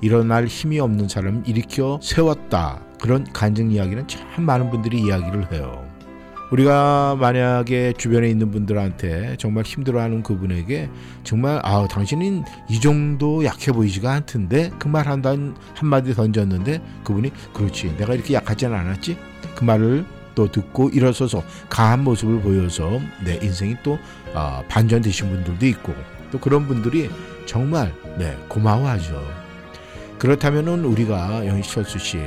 일어날 0.00 0.46
힘이 0.46 0.78
없는 0.80 1.08
사람을 1.08 1.42
일으켜 1.46 1.98
세웠다 2.02 2.80
그런 3.00 3.24
간증 3.32 3.70
이야기는 3.70 4.06
참 4.08 4.44
많은 4.44 4.70
분들이 4.70 5.00
이야기를 5.00 5.52
해요. 5.52 5.87
우리가 6.50 7.16
만약에 7.20 7.92
주변에 7.98 8.28
있는 8.28 8.50
분들한테 8.50 9.36
정말 9.38 9.64
힘들어하는 9.64 10.22
그분에게 10.22 10.88
정말 11.22 11.60
아 11.62 11.86
당신은 11.90 12.44
이 12.70 12.80
정도 12.80 13.44
약해 13.44 13.70
보이지가 13.72 14.10
않던데 14.12 14.70
그 14.78 14.88
말 14.88 15.06
한단 15.06 15.54
한마디 15.74 16.14
던졌는데 16.14 16.80
그분이 17.04 17.30
그렇지 17.52 17.94
내가 17.98 18.14
이렇게 18.14 18.32
약하지는 18.34 18.74
않았지 18.74 19.18
그 19.54 19.64
말을 19.64 20.06
또 20.34 20.50
듣고 20.50 20.88
일어서서 20.88 21.42
강한 21.68 22.04
모습을 22.04 22.40
보여서 22.40 22.98
내 23.24 23.38
인생이 23.42 23.76
또 23.82 23.98
아, 24.34 24.62
반전되신 24.68 25.28
분들도 25.28 25.66
있고 25.66 25.94
또 26.30 26.38
그런 26.38 26.66
분들이 26.66 27.10
정말 27.44 27.92
네 28.18 28.36
고마워하죠. 28.48 29.22
그렇다면은 30.18 30.84
우리가 30.84 31.46
영희 31.46 31.62
철수 31.62 31.98
씨 31.98 32.18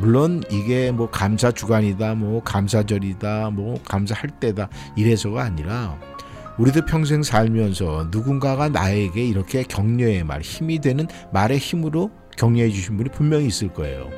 물론 0.00 0.42
이게 0.50 0.90
뭐 0.90 1.10
감사 1.10 1.52
주간이다, 1.52 2.14
뭐 2.14 2.42
감사절이다, 2.42 3.50
뭐 3.50 3.80
감사할 3.84 4.30
때다 4.40 4.70
이래서가 4.96 5.44
아니라 5.44 5.98
우리도 6.58 6.86
평생 6.86 7.22
살면서 7.22 8.08
누군가가 8.10 8.70
나에게 8.70 9.22
이렇게 9.22 9.62
격려의 9.62 10.24
말, 10.24 10.40
힘이 10.40 10.78
되는 10.78 11.06
말의 11.32 11.58
힘으로 11.58 12.10
격려해 12.38 12.70
주신 12.70 12.96
분이 12.96 13.10
분명히 13.10 13.46
있을 13.46 13.68
거예요. 13.68 14.08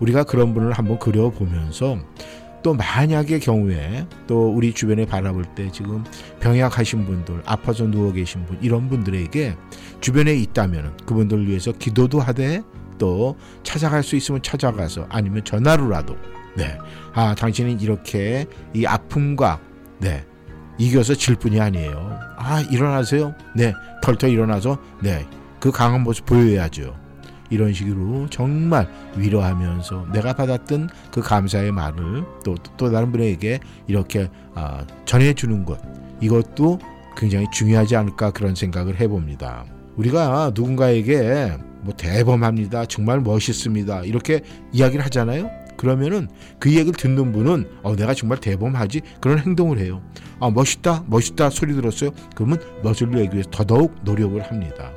우리가 0.00 0.24
그런 0.24 0.52
분을 0.52 0.72
한번 0.72 0.98
그려보면서 0.98 1.98
또 2.62 2.74
만약의 2.74 3.38
경우에 3.38 4.04
또 4.26 4.52
우리 4.52 4.72
주변에 4.72 5.06
바라볼 5.06 5.44
때 5.54 5.70
지금 5.70 6.04
병약하신 6.40 7.06
분들, 7.06 7.42
아파서 7.46 7.84
누워 7.84 8.12
계신 8.12 8.44
분 8.46 8.58
이런 8.60 8.88
분들에게 8.88 9.56
주변에 10.00 10.34
있다면 10.34 10.96
그분들을 11.06 11.46
위해서 11.46 11.70
기도도 11.70 12.20
하되 12.20 12.62
또 12.98 13.36
찾아갈 13.62 14.02
수 14.02 14.16
있으면 14.16 14.42
찾아가서 14.42 15.06
아니면 15.08 15.44
전화로라도 15.44 16.16
네. 16.56 16.76
아, 17.14 17.34
당신은 17.34 17.80
이렇게 17.80 18.46
이 18.74 18.84
아픔과 18.84 19.60
네. 19.98 20.24
이겨서 20.78 21.14
질 21.14 21.36
뿐이 21.36 21.60
아니에요. 21.60 22.18
아, 22.36 22.60
일어나세요. 22.70 23.34
네. 23.54 23.72
털털 24.02 24.30
일어나서 24.30 24.78
네. 25.02 25.26
그 25.60 25.70
강한 25.70 26.02
모습 26.02 26.26
보여야죠. 26.26 26.96
이런 27.50 27.72
식으로 27.72 28.28
정말 28.28 28.88
위로하면서 29.16 30.08
내가 30.12 30.34
받았던 30.34 30.90
그 31.10 31.22
감사의 31.22 31.72
말을 31.72 32.24
또, 32.44 32.54
또 32.76 32.90
다른 32.90 33.10
분에게 33.10 33.60
이렇게 33.86 34.28
아, 34.54 34.84
전해주는 35.06 35.64
것 35.64 35.80
이것도 36.20 36.78
굉장히 37.16 37.46
중요하지 37.52 37.96
않을까 37.96 38.30
그런 38.30 38.54
생각을 38.54 39.00
해봅니다. 39.00 39.64
우리가 39.98 40.52
누군가에게 40.54 41.58
뭐 41.82 41.94
대범합니다. 41.94 42.86
정말 42.86 43.20
멋있습니다. 43.20 44.04
이렇게 44.04 44.40
이야기를 44.72 45.04
하잖아요. 45.06 45.50
그러면은 45.76 46.28
그 46.58 46.70
얘기를 46.70 46.92
듣는 46.92 47.32
분은 47.32 47.68
어 47.82 47.94
내가 47.94 48.14
정말 48.14 48.38
대범하지 48.38 49.00
그런 49.20 49.38
행동을 49.38 49.78
해요. 49.78 50.02
아 50.40 50.50
멋있다 50.50 51.04
멋있다 51.06 51.50
소리 51.50 51.74
들었어요. 51.74 52.10
그러면 52.34 52.60
멋을 52.82 53.10
내기 53.10 53.34
위해서 53.34 53.50
더더욱 53.50 53.94
노력을 54.02 54.40
합니다. 54.40 54.92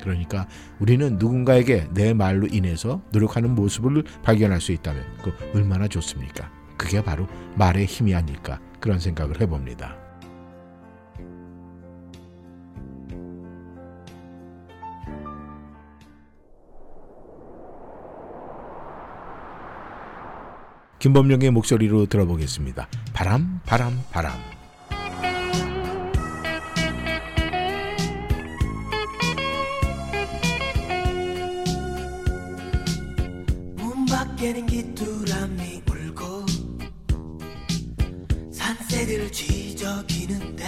그러니까 0.00 0.48
우리는 0.80 1.16
누군가에게 1.18 1.88
내 1.94 2.12
말로 2.12 2.46
인해서 2.50 3.02
노력하는 3.12 3.54
모습을 3.54 4.02
발견할 4.22 4.60
수 4.60 4.72
있다면 4.72 5.04
그 5.22 5.32
얼마나 5.54 5.86
좋습니까? 5.86 6.50
그게 6.76 7.02
바로 7.02 7.28
말의 7.54 7.86
힘이 7.86 8.14
아닐까 8.14 8.58
그런 8.80 8.98
생각을 8.98 9.40
해봅니다. 9.40 10.01
김범룡의 21.02 21.50
목소리로 21.50 22.06
들어보겠습니다. 22.06 22.86
바람, 23.12 23.60
바람, 23.66 24.00
바람. 24.12 24.34
문 33.74 34.06
밖에는 34.06 34.64
귀뚜라미 34.66 35.82
울고 35.90 36.46
산새들 38.52 39.32
쥐저기는데 39.32 40.64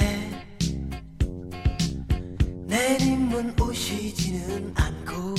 내림은 2.67 3.55
오시지는 3.61 4.75
않고 4.75 5.35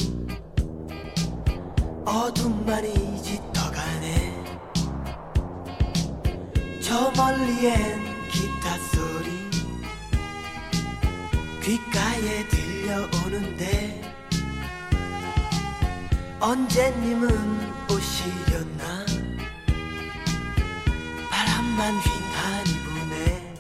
어둠만이 2.06 3.22
짙 3.22 3.55
저 6.96 7.12
멀리엔 7.12 8.30
기타 8.30 8.78
소리. 8.94 9.28
귓가에 11.62 12.48
들려오는데 12.48 14.02
언제님은 16.40 17.28
오시려나? 17.92 19.06
바람만 21.30 22.00
휑하니 22.00 22.70
부네. 22.86 23.54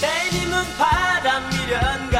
때님은 0.00 0.64
바람 0.78 1.48
미련가 1.48 2.17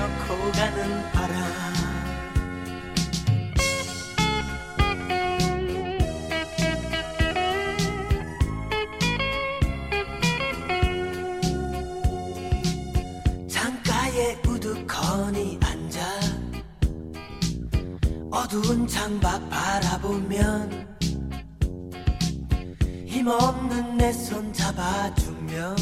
울려놓고 0.00 0.52
가는 0.52 1.12
바람. 1.12 1.50
우두커니 14.46 15.58
앉아. 15.62 16.00
어두운 18.30 18.86
창밖 18.86 19.48
바라보면 19.48 20.88
힘없는 23.06 23.96
내 23.96 24.10
손 24.12 24.52
잡아주며 24.52 25.74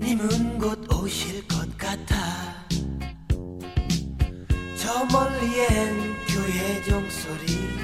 님은 0.00 0.58
곧 0.58 0.73
오실 1.34 1.48
것 1.48 1.76
같아. 1.76 2.14
저 4.76 5.04
멀리엔 5.06 6.14
교회 6.28 6.82
종소리 6.84 7.78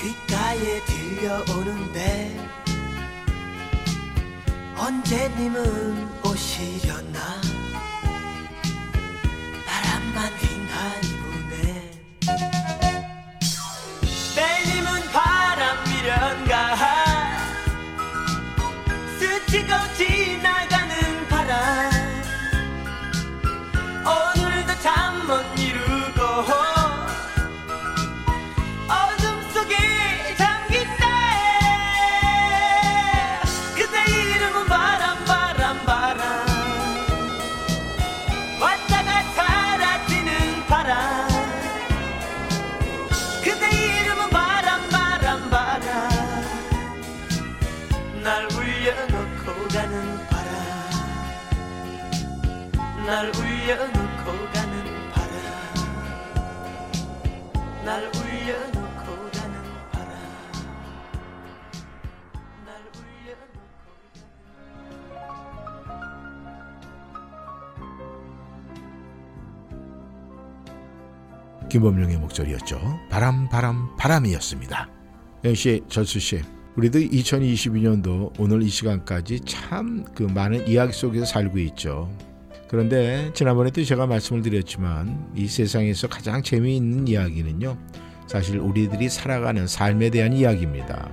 귓가에 0.00 0.84
들려오는데 0.86 2.48
언제님은 4.78 6.22
오시려나 6.24 7.45
김범룡의 71.76 72.16
목소리였죠. 72.16 72.80
바람, 73.10 73.50
바람, 73.50 73.94
바람이었습니다. 73.98 74.88
연씨, 75.44 75.82
절수씨, 75.88 76.40
우리도 76.76 76.98
2022년도 77.00 78.32
오늘 78.38 78.62
이 78.62 78.68
시간까지 78.68 79.40
참 79.40 80.02
그 80.14 80.22
많은 80.22 80.66
이야기 80.66 80.94
속에서 80.94 81.26
살고 81.26 81.58
있죠. 81.58 82.10
그런데 82.68 83.30
지난번에도 83.34 83.84
제가 83.84 84.06
말씀을 84.06 84.40
드렸지만 84.40 85.30
이 85.34 85.46
세상에서 85.46 86.08
가장 86.08 86.42
재미있는 86.42 87.08
이야기는요. 87.08 87.76
사실 88.26 88.58
우리들이 88.58 89.10
살아가는 89.10 89.66
삶에 89.66 90.08
대한 90.08 90.32
이야기입니다. 90.32 91.10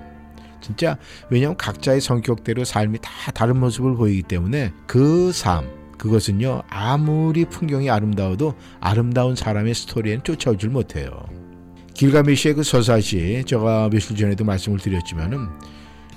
진짜 0.61 0.97
왜냐하면 1.29 1.57
각자의 1.57 1.99
성격대로 1.99 2.63
삶이 2.63 2.99
다 3.01 3.31
다른 3.33 3.59
모습을 3.59 3.95
보이기 3.95 4.23
때문에 4.23 4.71
그 4.87 5.33
삶, 5.33 5.69
그것은요 6.03 6.63
아무리 6.67 7.45
풍경이 7.45 7.89
아름다워도 7.89 8.55
아름다운 8.81 9.37
사람의 9.37 9.73
스토리엔 9.73 10.23
쫓아오질 10.23 10.69
못해요. 10.69 11.09
길가메시의 11.93 12.55
그 12.55 12.63
서사시 12.63 13.43
제가 13.47 13.87
며칠 13.89 14.17
전에도 14.17 14.43
말씀을 14.43 14.79
드렸지만은 14.79 15.47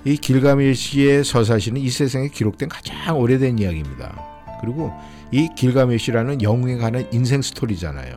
이 0.04 0.16
길가메시의 0.16 1.22
서사시는 1.22 1.80
이 1.80 1.88
세상에 1.88 2.26
기록된 2.26 2.68
가장 2.68 3.16
오래된 3.16 3.60
이야기입니다. 3.60 4.20
그리고 4.60 4.92
이 5.30 5.48
길가메시라는 5.54 6.42
영웅에 6.42 6.78
관한 6.78 7.06
인생 7.12 7.40
스토리잖아요. 7.40 8.16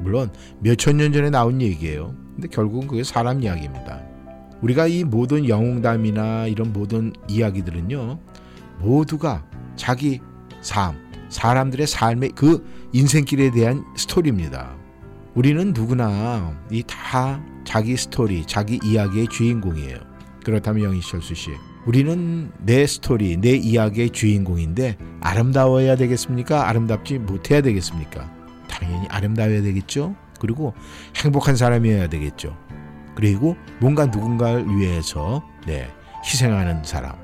물론 0.00 0.32
몇천 0.60 0.96
년 0.96 1.12
전에 1.12 1.30
나온 1.30 1.62
얘기예요. 1.62 2.12
근데 2.34 2.48
결국은 2.48 2.88
그게 2.88 3.04
사람 3.04 3.40
이야기입니다. 3.40 4.02
우리가 4.62 4.88
이 4.88 5.04
모든 5.04 5.48
영웅담이나 5.48 6.48
이런 6.48 6.72
모든 6.72 7.12
이야기들은요 7.28 8.18
모두가 8.80 9.46
자기 9.76 10.20
삶, 10.60 11.03
사람들의 11.34 11.86
삶의 11.88 12.30
그 12.36 12.64
인생길에 12.92 13.50
대한 13.50 13.84
스토리입니다. 13.96 14.76
우리는 15.34 15.72
누구나 15.72 16.56
이 16.70 16.84
다 16.86 17.42
자기 17.64 17.96
스토리, 17.96 18.46
자기 18.46 18.78
이야기의 18.84 19.26
주인공이에요. 19.28 19.96
그렇다면 20.44 20.84
영희철수 20.84 21.34
씨, 21.34 21.50
우리는 21.86 22.52
내 22.60 22.86
스토리, 22.86 23.36
내 23.36 23.50
이야기의 23.56 24.10
주인공인데 24.10 24.96
아름다워야 25.20 25.96
되겠습니까? 25.96 26.68
아름답지 26.68 27.18
못해야 27.18 27.62
되겠습니까? 27.62 28.30
당연히 28.68 29.08
아름다워야 29.08 29.62
되겠죠. 29.62 30.14
그리고 30.40 30.72
행복한 31.16 31.56
사람이어야 31.56 32.08
되겠죠. 32.08 32.56
그리고 33.16 33.56
뭔가 33.80 34.06
누군가를 34.06 34.66
위해서 34.76 35.42
네, 35.66 35.88
희생하는 36.24 36.84
사람. 36.84 37.23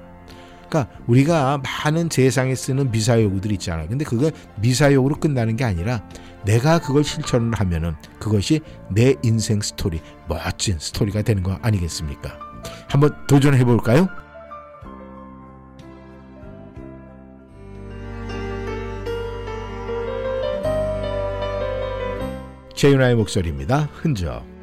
그러니까 0.71 0.87
우리가 1.09 1.59
많은 1.59 2.09
세상에 2.11 2.55
쓰는 2.55 2.93
미사여구들 2.93 3.51
있잖아요. 3.53 3.89
근데 3.89 4.05
그건 4.05 4.31
미사여구로 4.61 5.17
끝나는 5.17 5.57
게 5.57 5.65
아니라 5.65 6.03
내가 6.45 6.79
그걸 6.79 7.03
실천을 7.03 7.53
하면은 7.55 7.95
그것이 8.21 8.61
내 8.89 9.17
인생 9.23 9.61
스토리, 9.61 10.01
멋진 10.29 10.79
스토리가 10.79 11.23
되는 11.23 11.43
거 11.43 11.59
아니겠습니까? 11.61 12.39
한번 12.89 13.15
도전해 13.27 13.65
볼까요? 13.65 14.09
최윤아의 22.75 23.17
목소리입니다. 23.17 23.89
흔적. 23.93 24.60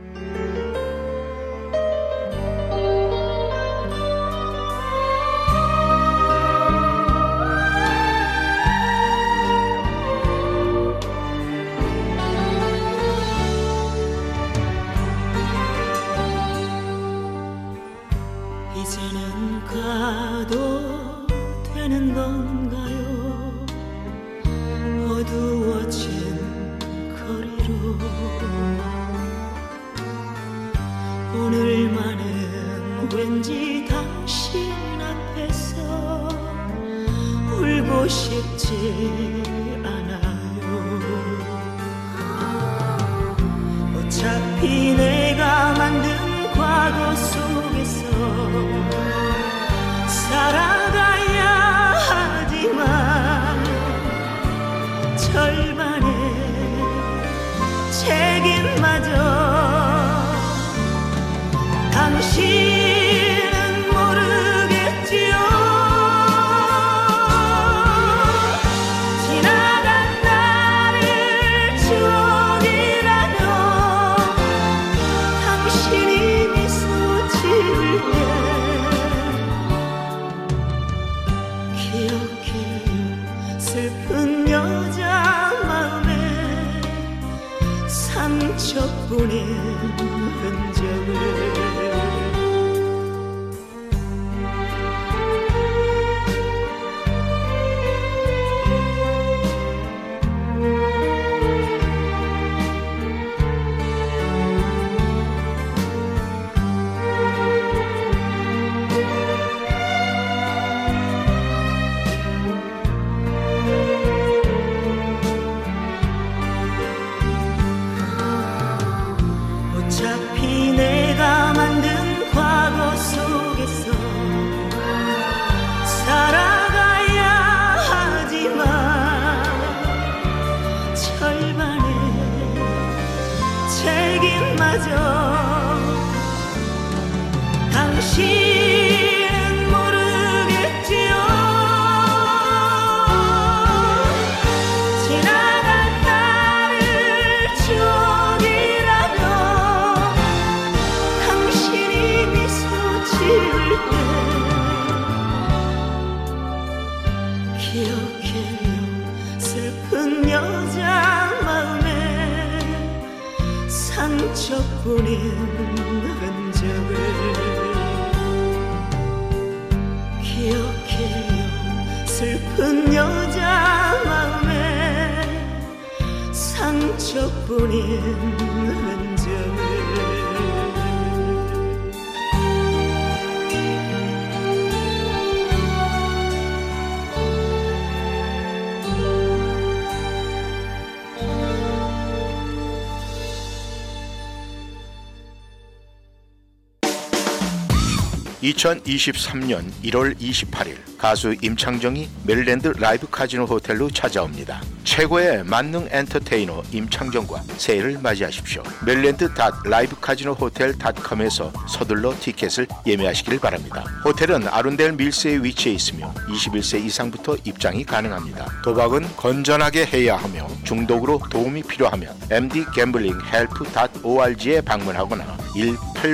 (2023년 198.48 199.72
1월 199.84 200.18
28일) 200.20 200.78
가수 200.98 201.36
임창정이 201.42 202.10
메릴랜드 202.24 202.70
라이브 202.80 203.08
카지노 203.10 203.46
호텔로 203.46 203.90
찾아옵니다. 203.92 204.62
최고의 204.84 205.44
만능 205.44 205.88
엔터테이너 205.92 206.64
임창정과 206.72 207.44
새해를 207.58 208.00
맞이하십시오. 208.00 208.64
메릴랜드 208.86 209.30
라이브 209.66 210.00
카지노 210.00 210.34
호텔.com에서 210.34 211.52
서둘러 211.68 212.16
티켓을 212.20 212.68
예매하시길 212.86 213.40
바랍니다. 213.40 213.84
호텔은 214.04 214.48
아룬델 214.48 214.94
밀스에 214.94 215.44
위치해 215.44 215.76
있으며 215.76 216.14
21세 216.30 216.84
이상부터 216.84 217.38
입장이 217.44 217.84
가능합니다. 217.84 218.62
도박은 218.64 219.18
건전하게 219.18 219.86
해야 219.86 220.16
하며 220.16 220.48
중독으로 220.64 221.22
도움이 221.30 221.64
필요하면 221.64 222.16
md 222.32 222.66
갬블링 222.74 223.20
헬프.org에 223.32 224.62
방문하거나 224.62 225.38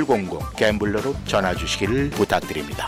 1800 0.02 0.56
갬블러로 0.56 1.16
전화 1.26 1.54
주시기를 1.54 2.10
부탁드립니다. 2.12 2.88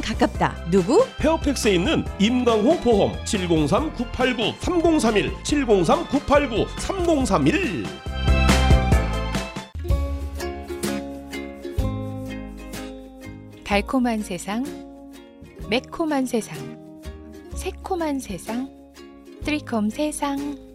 가깝다. 0.00 0.56
누구? 0.70 1.04
페어팩스에 1.18 1.74
있는 1.74 2.04
임강호 2.18 2.78
보험 2.80 3.12
703-989-3031 3.24 5.34
703-989-3031 5.42 7.84
달콤한 13.64 14.22
세상, 14.22 14.64
매콤한 15.68 16.24
세상, 16.26 16.56
새콤한 17.54 18.18
세상, 18.18 18.68
트리콤 19.44 19.90
세상. 19.90 20.69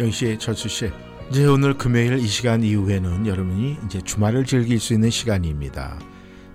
영씨, 0.00 0.36
철수 0.38 0.68
씨. 0.68 0.90
이제 1.30 1.46
오늘 1.46 1.74
금요일 1.74 2.18
이 2.18 2.26
시간 2.26 2.62
이후에는 2.62 3.26
여러분이 3.26 3.78
이제 3.86 4.00
주말을 4.00 4.44
즐길 4.44 4.78
수 4.78 4.92
있는 4.92 5.10
시간입니다. 5.10 5.98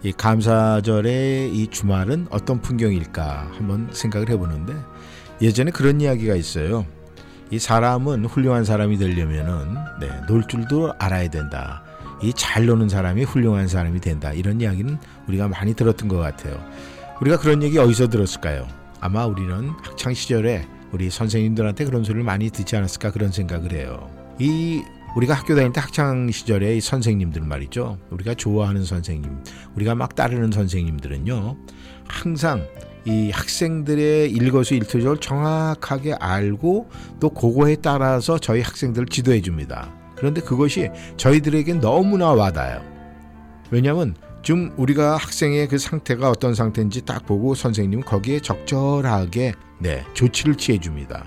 이 0.03 0.11
감사절의 0.11 1.53
이 1.53 1.67
주말은 1.67 2.27
어떤 2.29 2.61
풍경일까 2.61 3.51
한번 3.57 3.89
생각을 3.91 4.29
해보는데 4.29 4.73
예전에 5.41 5.71
그런 5.71 5.99
이야기가 5.99 6.35
있어요. 6.35 6.85
이 7.51 7.57
사람은 7.59 8.25
훌륭한 8.25 8.63
사람이 8.63 8.97
되려면은 8.97 9.75
네, 9.99 10.09
놀 10.27 10.43
줄도 10.47 10.93
알아야 10.99 11.29
된다. 11.29 11.83
이 12.21 12.33
잘 12.33 12.65
노는 12.65 12.89
사람이 12.89 13.23
훌륭한 13.23 13.67
사람이 13.67 14.01
된다. 14.01 14.33
이런 14.33 14.59
이야기는 14.61 14.97
우리가 15.27 15.47
많이 15.47 15.73
들었던 15.73 16.07
것 16.09 16.17
같아요. 16.17 16.61
우리가 17.21 17.37
그런 17.37 17.63
얘기 17.63 17.77
어디서 17.77 18.07
들었을까요? 18.09 18.67
아마 18.99 19.25
우리는 19.25 19.69
학창 19.81 20.13
시절에 20.13 20.67
우리 20.91 21.09
선생님들한테 21.09 21.85
그런 21.85 22.03
소리를 22.03 22.23
많이 22.23 22.49
듣지 22.49 22.75
않았을까 22.75 23.11
그런 23.11 23.31
생각을 23.31 23.73
해요. 23.73 24.09
이 24.39 24.81
우리가 25.15 25.33
학교 25.33 25.55
다닐 25.55 25.73
때 25.73 25.81
학창 25.81 26.29
시절에 26.29 26.77
이 26.77 26.81
선생님들 26.81 27.41
말이죠. 27.41 27.97
우리가 28.11 28.35
좋아하는 28.35 28.83
선생님, 28.83 29.43
우리가 29.75 29.95
막 29.95 30.15
따르는 30.15 30.51
선생님들은요. 30.51 31.57
항상 32.07 32.67
이 33.05 33.31
학생들의 33.31 34.31
일거수일투족을 34.31 35.17
정확하게 35.17 36.13
알고 36.13 36.89
또 37.19 37.29
그거에 37.29 37.75
따라서 37.75 38.37
저희 38.37 38.61
학생들을 38.61 39.07
지도해 39.07 39.41
줍니다. 39.41 39.93
그런데 40.15 40.41
그것이 40.41 40.89
저희들에게 41.17 41.75
너무나 41.75 42.31
와닿아요. 42.33 42.83
왜냐하면 43.71 44.15
좀 44.41 44.71
우리가 44.77 45.17
학생의 45.17 45.67
그 45.67 45.77
상태가 45.77 46.29
어떤 46.29 46.55
상태인지 46.55 47.01
딱 47.05 47.25
보고 47.25 47.55
선생님은 47.55 48.05
거기에 48.05 48.39
적절하게 48.39 49.53
네 49.79 50.05
조치를 50.13 50.55
취해 50.55 50.77
줍니다. 50.77 51.25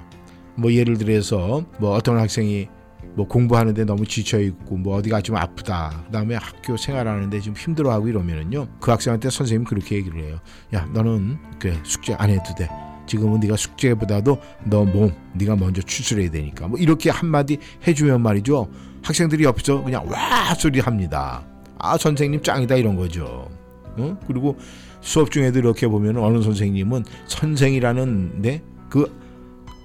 뭐 0.55 0.73
예를 0.73 0.97
들어서 0.99 1.65
뭐 1.79 1.95
어떤 1.95 2.19
학생이 2.19 2.69
뭐 3.15 3.27
공부하는데 3.27 3.85
너무 3.85 4.07
지쳐 4.07 4.41
있고 4.41 4.77
뭐 4.79 4.97
어디가 4.97 5.21
좀 5.21 5.37
아프다. 5.37 6.05
그다음에 6.07 6.37
학교 6.37 6.77
생활하는데 6.77 7.41
좀 7.41 7.55
힘들어하고 7.55 8.09
이러면은요. 8.09 8.67
그 8.81 8.91
학생한테 8.91 9.29
선생님 9.29 9.65
그렇게 9.67 9.97
얘기를 9.97 10.23
해요. 10.23 10.39
야 10.75 10.87
너는 10.93 11.39
그 11.59 11.79
숙제 11.85 12.15
안 12.15 12.31
해도 12.31 12.55
돼. 12.57 12.69
지금은 13.07 13.41
네가 13.41 13.57
숙제보다도 13.57 14.39
너 14.65 14.85
몸 14.85 15.13
네가 15.35 15.57
먼저 15.57 15.83
추스려야 15.83 16.31
되니까 16.31 16.69
뭐 16.69 16.79
이렇게 16.79 17.11
한마디 17.11 17.59
해 17.87 17.93
주면 17.93 18.23
말이죠. 18.23 18.71
학생들이 19.03 19.45
옆에서 19.45 19.83
그냥 19.83 20.09
와 20.09 20.55
소리 20.55 20.81
합니다. 20.81 21.45
아 21.83 21.99
선생님 21.99 22.43
짱이다 22.43 22.77
이런 22.77 22.97
거죠. 22.97 23.49
어? 23.99 24.17
그리고 24.27 24.57
수업 25.01 25.31
중에도 25.31 25.59
이렇게 25.59 25.87
보면 25.89 26.17
어느 26.17 26.41
선생님은 26.43 27.05
선생이라는 27.27 28.41
네그 28.41 29.21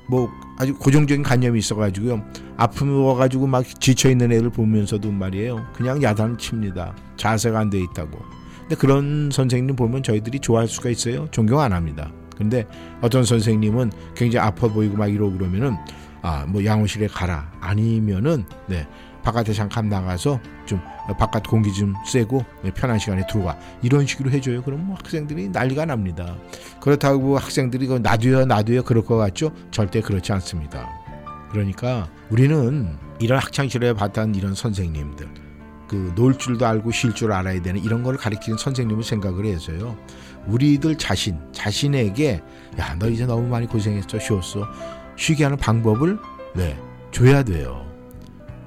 뭐 0.10 0.30
아주 0.58 0.74
고정적인 0.76 1.24
관념이 1.24 1.60
있어가지고요. 1.60 2.24
아픔이 2.56 3.04
와가지고 3.04 3.48
막 3.48 3.66
지쳐 3.82 4.10
있는 4.10 4.32
애들 4.32 4.50
보면서도 4.52 5.12
말이에요. 5.12 5.66
그냥 5.74 6.02
야단 6.02 6.38
칩니다. 6.38 6.96
자세가 7.18 7.60
안 7.60 7.70
돼 7.70 7.80
있다고. 7.82 8.18
근데 8.62 8.76
그런 8.76 9.30
선생님 9.32 9.76
보면 9.76 10.04
저희들이 10.04 10.40
좋아할 10.40 10.68
수가 10.68 10.90
있어요. 10.90 11.28
존경 11.32 11.60
안 11.60 11.74
합니다. 11.74 12.12
근데 12.38 12.66
어떤 13.02 13.24
선생님은 13.26 13.92
굉장히 14.16 14.46
아파 14.48 14.68
보이고 14.68 14.96
막 14.96 15.08
이러고 15.08 15.38
그러면은 15.38 15.76
아 16.22 16.46
뭐 16.48 16.64
양호실에 16.64 17.08
가라 17.08 17.52
아니면은 17.62 18.44
네 18.68 18.88
바깥에 19.28 19.52
잠깐 19.52 19.90
나가서 19.90 20.40
좀 20.66 20.80
바깥 21.20 21.44
공기 21.48 21.74
좀 21.74 21.94
쐬고 22.06 22.46
편한 22.74 22.98
시간에 22.98 23.28
들어와 23.28 23.58
이런 23.82 24.06
식으로 24.08 24.32
해줘요. 24.32 24.62
그럼 24.64 24.88
뭐 24.88 24.96
학생들이 24.96 25.50
난리가 25.50 25.84
납니다. 25.84 26.38
그렇다고 26.80 27.38
학생들이 27.38 27.88
그 27.88 27.96
놔둬요 27.96 28.46
놔둬요 28.46 28.84
그럴 28.84 29.04
것 29.04 29.18
같죠? 29.18 29.52
절대 29.70 30.00
그렇지 30.00 30.32
않습니다. 30.32 30.90
그러니까 31.52 32.08
우리는 32.30 32.98
이런 33.20 33.40
학창 33.40 33.68
시절에 33.68 33.92
봤던 33.94 34.34
이런 34.36 34.56
선생님들 34.56 35.28
그 35.90 36.14
놀 36.16 36.38
줄도 36.38 36.66
알고 36.66 36.92
쉴 36.92 37.14
줄 37.14 37.34
알아야 37.34 37.62
되는 37.62 37.84
이런 37.84 38.04
걸 38.04 38.16
가르치는 38.16 38.58
선생님을 38.58 39.04
생각을 39.04 39.46
해서요. 39.46 39.98
우리들 40.48 40.98
자신 40.98 41.38
자신에게 41.52 42.42
야 42.80 42.96
너 42.98 43.10
이제 43.10 43.26
너무 43.26 43.46
많이 43.50 43.68
고생했어 43.68 44.20
쉬었어 44.20 44.66
쉬게 45.18 45.44
하는 45.44 45.58
방법을 45.58 46.18
네 46.56 46.80
줘야 47.12 47.44
돼요. 47.44 47.86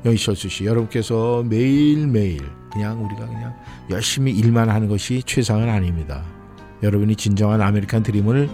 영희철수 0.04 0.48
씨, 0.48 0.64
여러분께서 0.64 1.44
매일매일 1.46 2.40
그냥 2.72 3.04
우리가 3.04 3.26
그냥 3.26 3.54
열심히 3.90 4.32
일만 4.32 4.70
하는 4.70 4.88
것이 4.88 5.22
최상은 5.24 5.68
아닙니다. 5.68 6.24
여러분이 6.82 7.16
진정한 7.16 7.60
아메리칸 7.60 8.02
드림을 8.02 8.48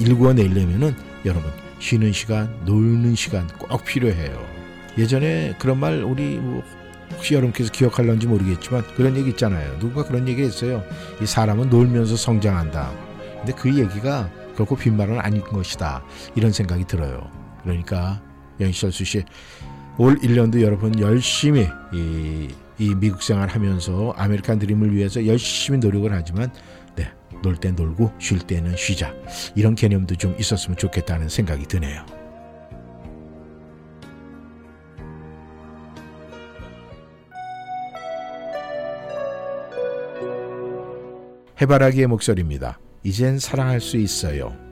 일구어내려면은 0.00 0.94
여러분 1.24 1.50
쉬는 1.78 2.12
시간, 2.12 2.54
놀는 2.64 3.14
시간 3.14 3.46
꼭 3.58 3.84
필요해요. 3.84 4.38
예전에 4.98 5.54
그런 5.58 5.78
말 5.78 6.02
우리 6.02 6.36
뭐 6.36 6.62
혹시 7.12 7.34
여러분께서 7.34 7.72
기억할런지 7.72 8.26
모르겠지만 8.26 8.82
그런 8.96 9.16
얘기 9.16 9.30
있잖아요. 9.30 9.78
누군가 9.78 10.04
그런 10.04 10.28
얘기 10.28 10.42
했어요. 10.42 10.82
이 11.22 11.26
사람은 11.26 11.70
놀면서 11.70 12.16
성장한다. 12.16 12.92
근데 13.38 13.52
그 13.54 13.74
얘기가 13.78 14.30
결코 14.56 14.76
빈말은 14.76 15.18
아닌 15.20 15.40
것이다. 15.40 16.02
이런 16.34 16.52
생각이 16.52 16.84
들어요. 16.84 17.30
그러니까 17.62 18.20
영희철수 18.60 19.04
씨, 19.04 19.24
올 20.00 20.16
1년도 20.16 20.62
여러분 20.62 20.98
열심히 20.98 21.68
이, 21.92 22.48
이 22.78 22.94
미국 22.94 23.22
생활 23.22 23.50
하면서 23.50 24.14
아메리칸 24.16 24.58
드림을 24.58 24.94
위해서 24.94 25.26
열심히 25.26 25.78
노력을 25.78 26.10
하지만 26.10 26.50
네, 26.96 27.12
놀 27.42 27.56
때 27.56 27.70
놀고 27.70 28.10
쉴 28.18 28.38
때는 28.38 28.76
쉬자. 28.78 29.14
이런 29.54 29.74
개념도 29.74 30.14
좀 30.14 30.34
있었으면 30.38 30.78
좋겠다는 30.78 31.28
생각이 31.28 31.66
드네요. 31.66 32.06
해바라기의 41.60 42.06
목소리입니다. 42.06 42.78
이젠 43.02 43.38
사랑할 43.38 43.82
수 43.82 43.98
있어요. 43.98 44.69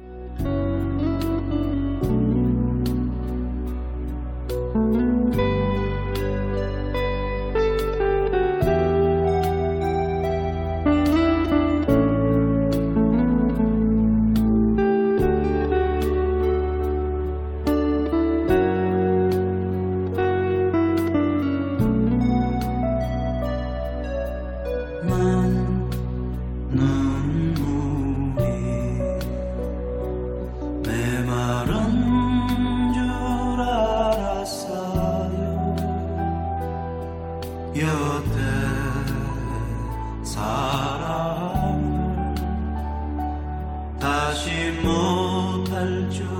못할 44.83 46.11
줄. 46.11 46.38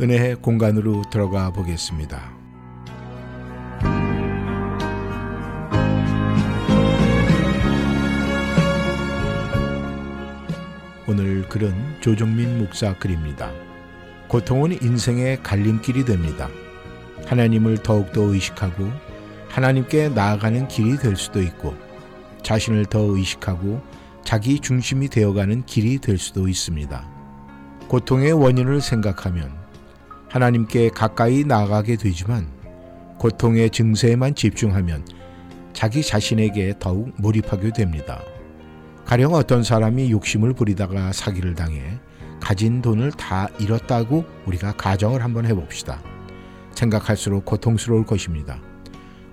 은혜의 0.00 0.36
공간으로 0.36 1.02
들어가 1.10 1.50
보겠습니다. 1.50 2.32
오늘 11.06 11.46
글은 11.46 11.74
조정민 12.00 12.58
목사 12.58 12.96
글입니다. 12.96 13.52
고통은 14.28 14.82
인생의 14.82 15.42
갈림길이 15.42 16.06
됩니다. 16.06 16.48
하나님을 17.26 17.82
더욱더 17.82 18.22
의식하고 18.22 18.88
하나님께 19.50 20.08
나아가는 20.08 20.68
길이 20.68 20.96
될 20.96 21.16
수도 21.16 21.42
있고 21.42 21.76
자신을 22.42 22.86
더 22.86 23.00
의식하고 23.00 23.82
자기 24.24 24.58
중심이 24.58 25.08
되어가는 25.08 25.66
길이 25.66 25.98
될 25.98 26.16
수도 26.16 26.48
있습니다. 26.48 27.06
고통의 27.88 28.32
원인을 28.32 28.80
생각하면 28.80 29.61
하나님께 30.32 30.88
가까이 30.88 31.44
나아가게 31.44 31.96
되지만 31.96 32.46
고통의 33.18 33.68
증세에만 33.68 34.34
집중하면 34.34 35.06
자기 35.74 36.02
자신에게 36.02 36.76
더욱 36.78 37.12
몰입하게 37.18 37.72
됩니다. 37.72 38.22
가령 39.04 39.34
어떤 39.34 39.62
사람이 39.62 40.10
욕심을 40.10 40.54
부리다가 40.54 41.12
사기를 41.12 41.54
당해 41.54 41.82
가진 42.40 42.80
돈을 42.80 43.12
다 43.12 43.46
잃었다고 43.58 44.24
우리가 44.46 44.72
가정을 44.72 45.22
한번 45.22 45.44
해봅시다. 45.44 46.02
생각할수록 46.74 47.44
고통스러울 47.44 48.06
것입니다. 48.06 48.58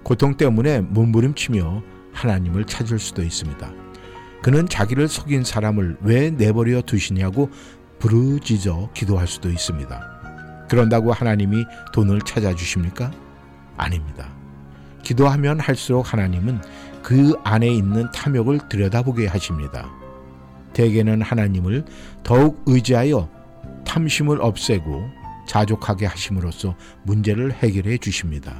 고통 0.03 0.35
때문에 0.35 0.81
몸부림치며 0.81 1.81
하나님을 2.11 2.65
찾을 2.65 2.99
수도 2.99 3.23
있습니다. 3.23 3.71
그는 4.43 4.67
자기를 4.67 5.07
속인 5.07 5.45
사람을 5.45 5.99
왜 6.01 6.29
내버려 6.29 6.81
두시냐고 6.81 7.49
부르짖어 7.99 8.91
기도할 8.93 9.27
수도 9.27 9.49
있습니다. 9.49 10.18
그런다고 10.69 11.11
하나님이 11.11 11.65
돈을 11.93 12.21
찾아주십니까? 12.21 13.11
아닙니다. 13.75 14.29
기도하면 15.03 15.59
할수록 15.59 16.13
하나님은 16.13 16.61
그 17.01 17.33
안에 17.43 17.67
있는 17.67 18.11
탐욕을 18.11 18.59
들여다보게 18.69 19.27
하십니다. 19.27 19.89
대개는 20.73 21.21
하나님을 21.21 21.85
더욱 22.23 22.61
의지하여 22.67 23.29
탐심을 23.85 24.41
없애고 24.41 25.09
자족하게 25.47 26.05
하심으로써 26.05 26.75
문제를 27.03 27.51
해결해 27.53 27.97
주십니다. 27.97 28.59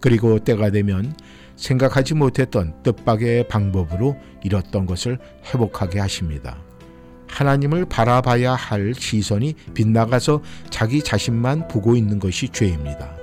그리고 0.00 0.38
때가 0.38 0.70
되면 0.70 1.14
생각하지 1.56 2.14
못했던 2.14 2.82
뜻밖의 2.82 3.48
방법으로 3.48 4.16
잃었던 4.42 4.86
것을 4.86 5.18
회복하게 5.44 6.00
하십니다. 6.00 6.58
하나님을 7.28 7.86
바라봐야 7.86 8.54
할 8.54 8.94
시선이 8.94 9.54
빗나가서 9.74 10.42
자기 10.70 11.02
자신만 11.02 11.68
보고 11.68 11.96
있는 11.96 12.18
것이 12.18 12.48
죄입니다. 12.48 13.16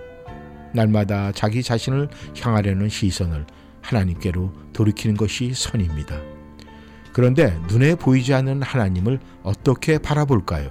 날마다 0.74 1.32
자기 1.32 1.64
자신을 1.64 2.10
향하려는 2.40 2.90
시선을 2.90 3.46
하나님께로 3.82 4.52
돌이키는 4.74 5.18
것이 5.18 5.54
선입니다. 5.54 6.20
그런데 7.12 7.58
눈에 7.68 7.96
보이지 7.96 8.34
않는 8.34 8.64
하나님을 8.64 9.20
어떻게 9.44 10.00
바라볼까요? 10.00 10.70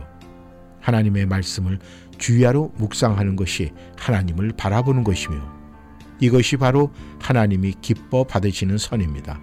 하나님의 0.80 1.26
말씀을 1.26 1.78
주야로 2.18 2.72
묵상하는 2.76 3.36
것이 3.36 3.70
하나님을 3.96 4.52
바라보는 4.56 5.04
것이며 5.04 5.40
이것이 6.20 6.56
바로 6.56 6.92
하나님이 7.20 7.74
기뻐 7.80 8.24
받으시는 8.24 8.78
선입니다. 8.78 9.40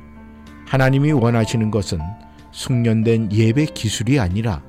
하나님이 0.65 1.13
원하시는 1.13 1.71
것은 1.71 1.99
숙련된 2.51 3.31
예배 3.31 3.65
기술이 3.67 4.19
아니라 4.19 4.63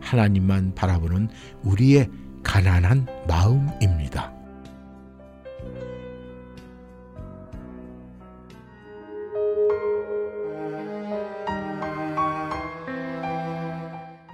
하나님만 0.00 0.74
바라보는 0.74 1.28
우리의 1.62 2.08
가난한 2.42 3.06
마음입니다. 3.26 4.32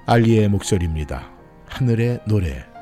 알리의 0.07 0.49
목소리입니다. 0.49 1.31
하늘의 1.66 2.20
노래. 2.29 2.74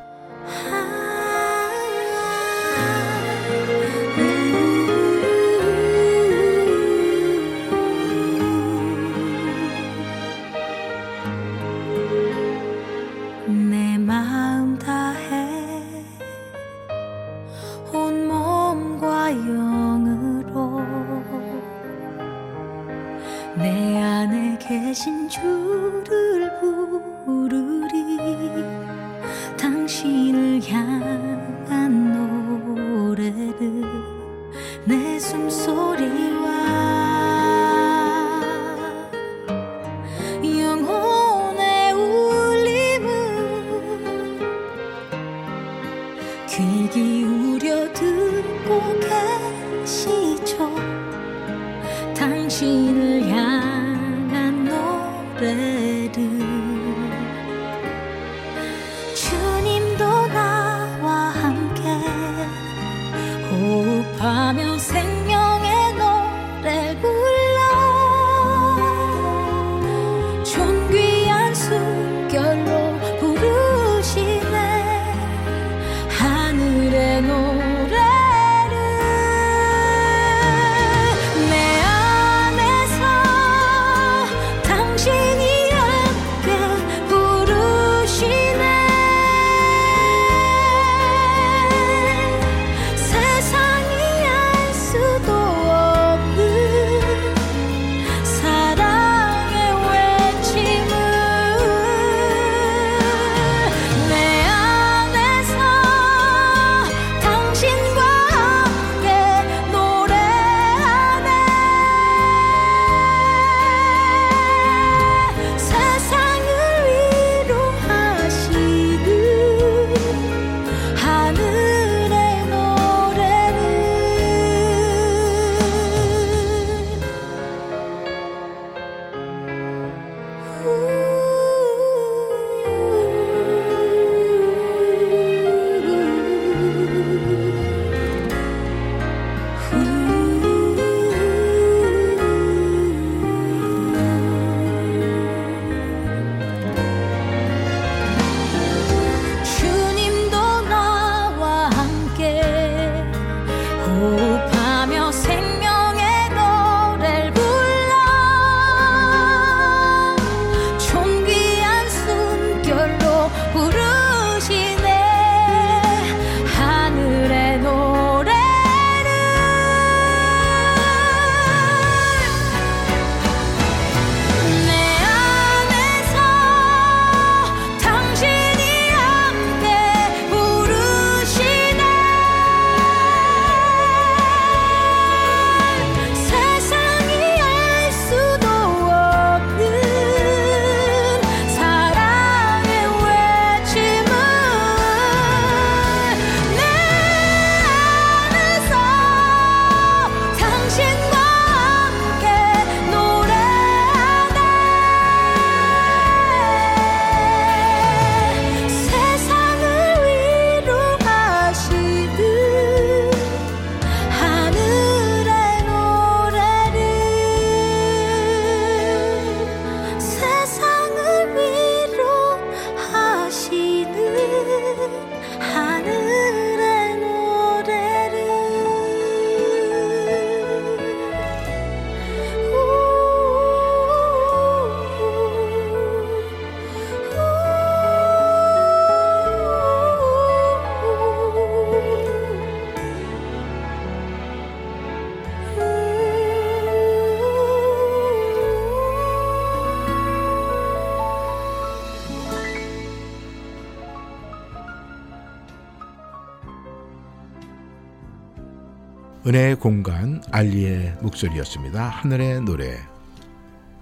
은혜의 259.32 259.56
공간 259.56 260.22
알리의 260.30 260.96
목소리였습니다. 261.00 261.88
하늘의 261.88 262.42
노래. 262.42 262.76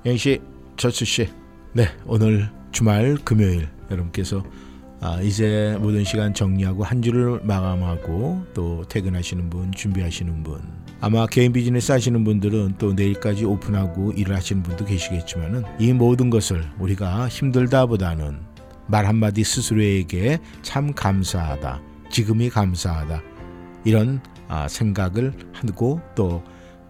영씨, 0.07 0.41
저수 0.77 1.05
씨. 1.05 1.29
네, 1.73 1.89
오늘 2.07 2.49
주말 2.71 3.17
금요일 3.25 3.69
여러분께서 3.91 4.45
아, 5.01 5.21
이제 5.21 5.77
모든 5.81 6.05
시간 6.05 6.33
정리하고 6.33 6.85
한 6.85 7.03
주를 7.03 7.41
마감하고 7.43 8.47
또 8.55 8.85
퇴근하시는 8.89 9.51
분, 9.51 9.73
준비하시는 9.73 10.45
분. 10.45 10.61
아마 11.01 11.27
개인 11.27 11.53
비즈니스 11.53 11.91
하시는 11.91 12.23
분들은 12.23 12.77
또 12.79 12.93
내일까지 12.93 13.45
오픈하고 13.45 14.13
일을 14.13 14.37
하시는 14.37 14.63
분도 14.63 14.85
계시겠지만은 14.85 15.65
이 15.81 15.93
모든 15.93 16.31
것을 16.31 16.65
우리가 16.79 17.27
힘들다보다는 17.27 18.39
말 18.87 19.05
한마디 19.05 19.43
스스로에게 19.43 20.39
참 20.63 20.93
감사하다. 20.95 21.81
지금이 22.09 22.51
감사하다. 22.51 23.21
이런 23.85 24.21
아, 24.23 24.40
생각을 24.69 25.33
하고 25.53 26.01
또 26.15 26.43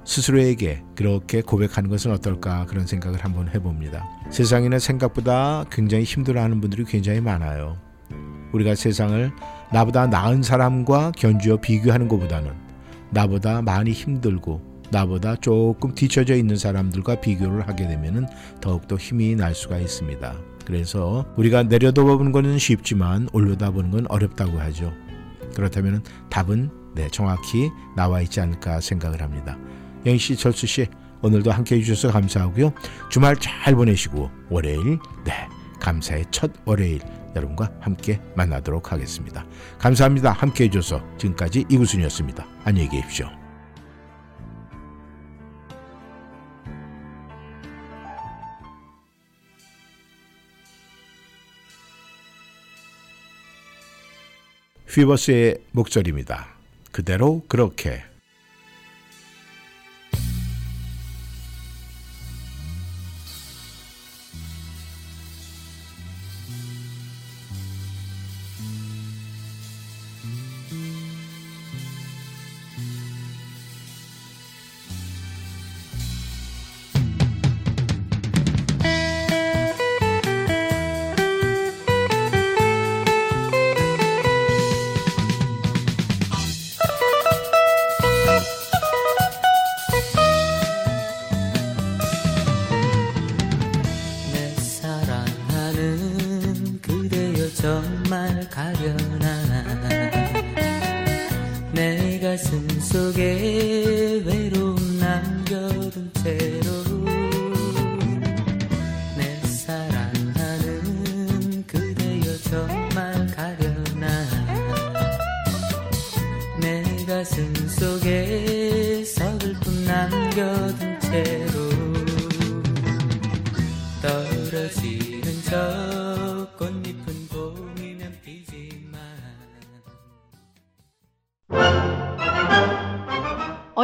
스스로에게 0.04 0.82
그렇게 0.96 1.42
고백하는 1.42 1.90
것은 1.90 2.10
어떨까 2.10 2.66
그런 2.66 2.86
생각을 2.86 3.22
한번 3.22 3.48
해봅니다. 3.48 4.04
세상에는 4.30 4.78
생각보다 4.78 5.64
굉장히 5.70 6.04
힘들어하는 6.04 6.60
분들이 6.60 6.84
굉장히 6.84 7.20
많아요. 7.20 7.76
우리가 8.52 8.74
세상을 8.74 9.30
나보다 9.72 10.06
나은 10.06 10.42
사람과 10.42 11.12
견주어 11.12 11.58
비교하는 11.58 12.08
것보다는 12.08 12.52
나보다 13.10 13.62
많이 13.62 13.92
힘들고 13.92 14.60
나보다 14.90 15.36
조금 15.36 15.94
뒤처져 15.94 16.34
있는 16.34 16.56
사람들과 16.56 17.20
비교를 17.20 17.68
하게 17.68 17.86
되면 17.86 18.28
더욱더 18.60 18.96
힘이 18.96 19.36
날 19.36 19.54
수가 19.54 19.78
있습니다. 19.78 20.34
그래서 20.64 21.24
우리가 21.36 21.64
내려다보는 21.64 22.32
것은 22.32 22.58
쉽지만 22.58 23.28
올려다보는 23.32 23.90
건 23.90 24.06
어렵다고 24.08 24.58
하죠. 24.58 24.92
그렇다면 25.54 26.02
답은 26.28 26.79
네, 26.94 27.08
정확히 27.10 27.70
나와 27.96 28.20
있지 28.20 28.40
않을까 28.40 28.80
생각을 28.80 29.22
합니다. 29.22 29.56
영씨, 30.06 30.36
철수 30.36 30.66
씨, 30.66 30.86
오늘도 31.22 31.50
함께 31.50 31.76
해주셔서 31.76 32.12
감사하고요. 32.12 32.72
주말 33.10 33.36
잘 33.36 33.74
보내시고 33.74 34.30
월요일, 34.48 34.98
네, 35.24 35.48
감사의 35.80 36.26
첫 36.30 36.50
월요일 36.64 37.00
여러분과 37.34 37.70
함께 37.80 38.20
만나도록 38.34 38.92
하겠습니다. 38.92 39.44
감사합니다. 39.78 40.32
함께 40.32 40.64
해줘서 40.64 41.02
지금까지 41.18 41.64
이구순이었습니다. 41.68 42.46
안녕히 42.64 42.88
계십시오. 42.88 43.28
휘버스의 54.88 55.58
목소리입니다. 55.70 56.59
그대로 56.92 57.42
그렇게 57.48 58.02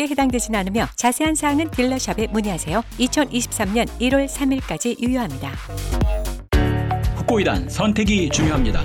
에 0.00 0.06
해당되진 0.06 0.54
않으며 0.54 0.86
자세한 0.94 1.34
사항은 1.34 1.70
딜러샵에 1.72 2.28
문의하세요. 2.30 2.82
2023년 3.00 3.88
1월 4.00 4.28
3일까지 4.28 5.00
유효합니다. 5.00 5.52
후코이단 7.16 7.68
선택이 7.68 8.28
중요합니다. 8.28 8.82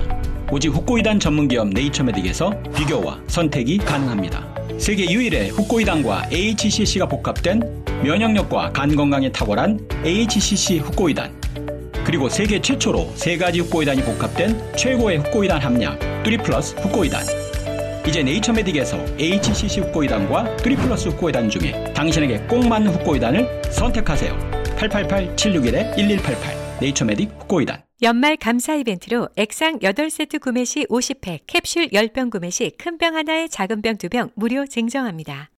오직 0.50 0.68
후코이단 0.70 1.20
전문기업 1.20 1.68
네이처메딕에서 1.68 2.74
비교와 2.74 3.20
선택이 3.28 3.78
가능합니다. 3.78 4.44
세계 4.78 5.08
유일의 5.10 5.50
후코이단과 5.50 6.30
AHCC가 6.32 7.06
복합된 7.06 7.84
면역력과 8.02 8.72
간 8.72 8.96
건강에 8.96 9.30
탁월한 9.30 9.88
AHCC 10.04 10.78
후코이단 10.80 11.32
그리고 12.04 12.28
세계 12.28 12.60
최초로 12.60 13.12
세 13.14 13.38
가지 13.38 13.60
후코이단이 13.60 14.02
복합된 14.02 14.76
최고의 14.76 15.18
후코이단 15.18 15.60
함량 15.60 15.98
뚜리 16.22 16.36
플러스 16.36 16.74
후코이단 16.74 17.43
이제 18.06 18.22
네이처메딕에서 18.22 19.18
HCC 19.18 19.80
후코이단과 19.80 20.56
뚜리 20.58 20.76
플러스 20.76 21.08
후코이단 21.08 21.48
중에 21.48 21.92
당신에게 21.94 22.38
꼭 22.46 22.66
맞는 22.68 22.92
후코이단을 22.92 23.62
선택하세요. 23.70 24.38
888-761-1188 24.76 26.80
네이처메딕 26.80 27.40
후코이단 27.40 27.82
연말 28.02 28.36
감사 28.36 28.74
이벤트로 28.74 29.28
액상 29.36 29.78
8세트 29.78 30.40
구매 30.40 30.64
시 30.64 30.84
50팩, 30.86 31.40
캡슐 31.46 31.88
10병 31.90 32.30
구매 32.30 32.50
시 32.50 32.70
큰 32.78 32.98
병 32.98 33.14
하나에 33.16 33.48
작은 33.48 33.80
병 33.80 33.96
2병 33.96 34.30
무료 34.34 34.66
증정합니다. 34.66 35.48